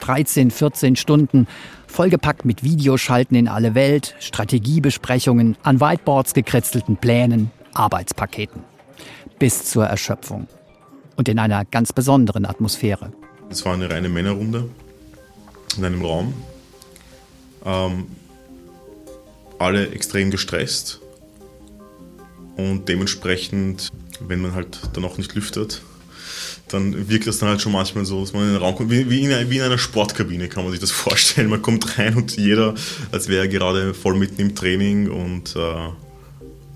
13, 0.00 0.50
14 0.50 0.96
Stunden, 0.96 1.46
vollgepackt 1.94 2.44
mit 2.44 2.64
Videoschalten 2.64 3.36
in 3.36 3.46
alle 3.46 3.76
Welt, 3.76 4.16
Strategiebesprechungen, 4.18 5.56
an 5.62 5.80
Whiteboards 5.80 6.34
gekritzelten 6.34 6.96
Plänen, 6.96 7.52
Arbeitspaketen. 7.72 8.64
Bis 9.38 9.70
zur 9.70 9.86
Erschöpfung. 9.86 10.48
Und 11.16 11.28
in 11.28 11.38
einer 11.38 11.64
ganz 11.64 11.92
besonderen 11.92 12.46
Atmosphäre. 12.46 13.12
Es 13.48 13.64
war 13.64 13.74
eine 13.74 13.88
reine 13.88 14.08
Männerrunde 14.08 14.68
in 15.76 15.84
einem 15.84 16.04
Raum. 16.04 16.34
ähm, 17.64 18.06
alle 19.60 19.90
extrem 19.90 20.32
gestresst 20.32 21.00
und 22.56 22.88
dementsprechend, 22.88 23.92
wenn 24.20 24.42
man 24.42 24.54
halt 24.54 24.80
dann 24.92 25.04
auch 25.04 25.16
nicht 25.16 25.34
lüftet, 25.34 25.82
dann 26.68 27.08
wirkt 27.08 27.26
das 27.26 27.38
dann 27.38 27.48
halt 27.48 27.60
schon 27.60 27.72
manchmal 27.72 28.04
so, 28.04 28.20
dass 28.20 28.32
man 28.32 28.44
in 28.44 28.52
den 28.54 28.56
Raum 28.62 28.74
kommt, 28.74 28.90
wie, 28.90 29.08
wie, 29.10 29.22
in, 29.22 29.32
einer, 29.32 29.50
wie 29.50 29.58
in 29.58 29.62
einer 29.62 29.78
Sportkabine 29.78 30.48
kann 30.48 30.64
man 30.64 30.72
sich 30.72 30.80
das 30.80 30.90
vorstellen. 30.92 31.48
Man 31.48 31.62
kommt 31.62 31.98
rein 31.98 32.14
und 32.14 32.36
jeder, 32.36 32.74
als 33.12 33.28
wäre 33.28 33.42
er 33.42 33.48
gerade 33.48 33.94
voll 33.94 34.16
mitten 34.16 34.40
im 34.40 34.54
Training 34.54 35.10
und 35.10 35.54
äh, 35.56 35.90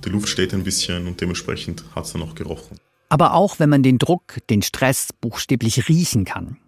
die 0.05 0.11
Luft 0.11 0.29
steht 0.29 0.55
ein 0.55 0.65
bisschen 0.65 1.07
und 1.07 1.21
dementsprechend 1.21 1.85
hat 1.95 2.05
es 2.05 2.13
dann 2.13 2.23
auch 2.23 2.35
gerochen. 2.35 2.79
Aber 3.09 3.35
auch 3.35 3.59
wenn 3.59 3.71
man 3.71 3.83
den 3.83 3.99
Druck, 3.99 4.37
den 4.51 4.63
Stress 4.63 5.09
buchstäblich 5.21 5.89
riechen 5.89 6.25
kann. 6.25 6.59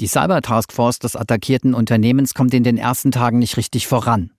Die 0.00 0.06
Cyber 0.06 0.40
Taskforce 0.40 0.98
des 0.98 1.14
attackierten 1.14 1.74
Unternehmens 1.74 2.32
kommt 2.32 2.54
in 2.54 2.64
den 2.64 2.78
ersten 2.78 3.10
Tagen 3.10 3.38
nicht 3.38 3.58
richtig 3.58 3.86
voran. 3.86 4.30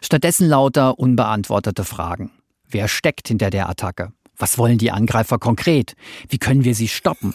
Stattdessen 0.00 0.48
lauter 0.48 0.98
unbeantwortete 0.98 1.84
Fragen. 1.84 2.30
Wer 2.68 2.88
steckt 2.88 3.28
hinter 3.28 3.50
der 3.50 3.68
Attacke? 3.68 4.12
Was 4.42 4.58
wollen 4.58 4.76
die 4.76 4.90
Angreifer 4.90 5.38
konkret? 5.38 5.94
Wie 6.28 6.38
können 6.38 6.64
wir 6.64 6.74
sie 6.74 6.88
stoppen? 6.88 7.32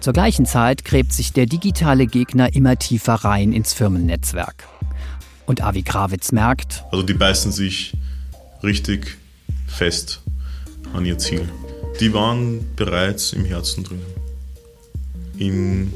Zur 0.00 0.14
gleichen 0.14 0.46
Zeit 0.46 0.86
gräbt 0.86 1.12
sich 1.12 1.34
der 1.34 1.44
digitale 1.44 2.06
Gegner 2.06 2.54
immer 2.54 2.78
tiefer 2.78 3.12
rein 3.12 3.52
ins 3.52 3.74
Firmennetzwerk. 3.74 4.66
Und 5.44 5.60
Avi 5.62 5.82
Krawitz 5.82 6.32
merkt, 6.32 6.82
Also 6.92 7.02
die 7.02 7.12
beißen 7.12 7.52
sich 7.52 7.92
richtig 8.62 9.18
fest 9.66 10.22
an 10.94 11.04
ihr 11.04 11.18
Ziel. 11.18 11.46
Die 12.00 12.14
waren 12.14 12.64
bereits 12.74 13.34
im 13.34 13.44
Herzen 13.44 13.84
drin. 13.84 14.00
Im 15.36 15.92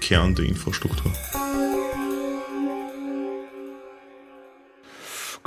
Kern 0.00 0.34
der 0.34 0.46
Infrastruktur. 0.46 1.12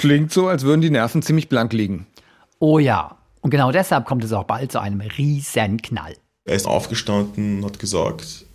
Klingt 0.01 0.33
so, 0.33 0.47
als 0.47 0.63
würden 0.63 0.81
die 0.81 0.89
Nerven 0.89 1.21
ziemlich 1.21 1.47
blank 1.47 1.73
liegen. 1.73 2.07
oh 2.57 2.79
ja. 2.79 3.17
Und 3.41 3.51
genau 3.51 3.71
deshalb 3.71 4.05
kommt 4.05 4.23
es 4.23 4.33
auch 4.33 4.45
bald 4.45 4.71
zu 4.71 4.79
einem 4.79 4.99
riesen 4.99 5.79
Knall. 5.79 6.15
Er 6.45 6.55
ist 6.55 6.65
aufgestanden 6.65 7.57
und 7.59 7.65
hat 7.65 7.77
gesagt, 7.77 8.45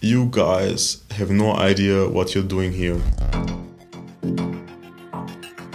You 0.00 0.30
guys 0.30 1.04
have 1.18 1.30
no 1.30 1.54
idea 1.60 2.10
what 2.10 2.30
you're 2.30 2.42
doing 2.42 2.72
here. 2.72 2.98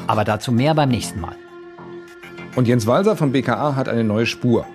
Aber 0.07 0.23
dazu 0.23 0.51
mehr 0.51 0.73
beim 0.73 0.89
nächsten 0.89 1.19
Mal. 1.21 1.35
Und 2.55 2.67
Jens 2.67 2.88
Walser 2.88 3.15
vom 3.15 3.31
BKA 3.31 3.75
hat 3.75 3.88
eine 3.88 4.03
neue 4.03 4.25
Spur. 4.25 4.65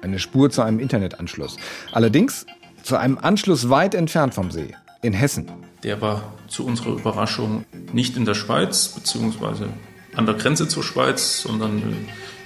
Eine 0.00 0.20
Spur 0.20 0.48
zu 0.48 0.62
einem 0.62 0.78
Internetanschluss. 0.78 1.56
Allerdings 1.90 2.46
zu 2.84 2.96
einem 2.96 3.18
Anschluss 3.18 3.68
weit 3.68 3.96
entfernt 3.96 4.32
vom 4.32 4.52
See, 4.52 4.76
in 5.02 5.12
Hessen. 5.12 5.50
Der 5.84 6.00
war 6.00 6.32
zu 6.48 6.64
unserer 6.64 6.92
Überraschung 6.92 7.66
nicht 7.92 8.16
in 8.16 8.24
der 8.24 8.32
Schweiz, 8.32 8.88
beziehungsweise 8.88 9.68
an 10.16 10.24
der 10.24 10.34
Grenze 10.34 10.66
zur 10.66 10.82
Schweiz, 10.82 11.42
sondern 11.42 11.82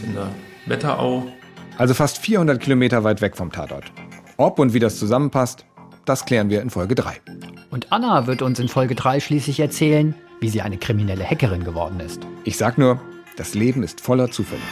in 0.00 0.14
der 0.14 0.28
Wetterau. 0.66 1.28
Also 1.76 1.94
fast 1.94 2.18
400 2.18 2.60
Kilometer 2.60 3.04
weit 3.04 3.20
weg 3.20 3.36
vom 3.36 3.52
Tatort. 3.52 3.92
Ob 4.38 4.58
und 4.58 4.74
wie 4.74 4.80
das 4.80 4.98
zusammenpasst, 4.98 5.64
das 6.04 6.24
klären 6.24 6.50
wir 6.50 6.60
in 6.62 6.70
Folge 6.70 6.96
3. 6.96 7.20
Und 7.70 7.92
Anna 7.92 8.26
wird 8.26 8.42
uns 8.42 8.58
in 8.58 8.68
Folge 8.68 8.96
3 8.96 9.20
schließlich 9.20 9.60
erzählen, 9.60 10.16
wie 10.40 10.48
sie 10.48 10.62
eine 10.62 10.76
kriminelle 10.76 11.24
Hackerin 11.24 11.62
geworden 11.62 12.00
ist. 12.00 12.20
Ich 12.42 12.56
sag 12.56 12.76
nur, 12.76 13.00
das 13.36 13.54
Leben 13.54 13.84
ist 13.84 14.00
voller 14.00 14.32
Zufälle. 14.32 14.62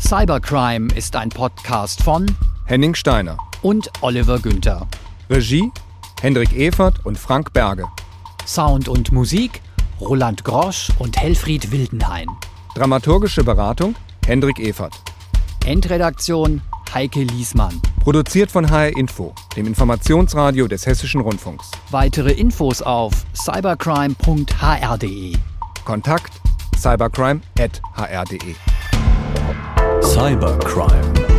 Cybercrime 0.00 0.92
ist 0.96 1.14
ein 1.14 1.28
Podcast 1.28 2.02
von 2.02 2.26
Henning 2.66 2.96
Steiner. 2.96 3.38
und 3.62 3.88
Oliver 4.00 4.40
Günther. 4.40 4.88
Regie 5.30 5.70
Hendrik 6.20 6.52
Evert 6.52 7.04
und 7.04 7.18
Frank 7.18 7.52
Berge. 7.52 7.84
Sound 8.46 8.88
und 8.88 9.12
Musik 9.12 9.60
Roland 10.00 10.44
Grosch 10.44 10.90
und 10.98 11.16
Helfried 11.16 11.70
Wildenhain. 11.70 12.28
Dramaturgische 12.74 13.44
Beratung 13.44 13.94
Hendrik 14.26 14.58
Evert. 14.58 14.94
Endredaktion 15.64 16.60
Heike 16.92 17.22
Liesmann. 17.22 17.80
Produziert 18.00 18.50
von 18.50 18.70
HR 18.70 18.96
Info, 18.96 19.34
dem 19.56 19.66
Informationsradio 19.66 20.68
des 20.68 20.86
Hessischen 20.86 21.20
Rundfunks. 21.20 21.70
Weitere 21.90 22.32
Infos 22.32 22.82
auf 22.82 23.12
cybercrime.hr.de. 23.34 25.36
Kontakt 25.84 26.32
cybercrime.hr.de. 26.76 28.54
Cybercrime. 30.02 31.33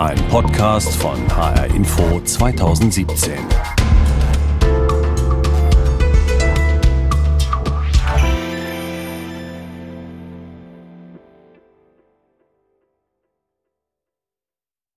Ein 0.00 0.16
Podcast 0.30 0.96
von 0.96 1.18
HR 1.36 1.66
Info 1.74 2.20
2017. 2.24 3.34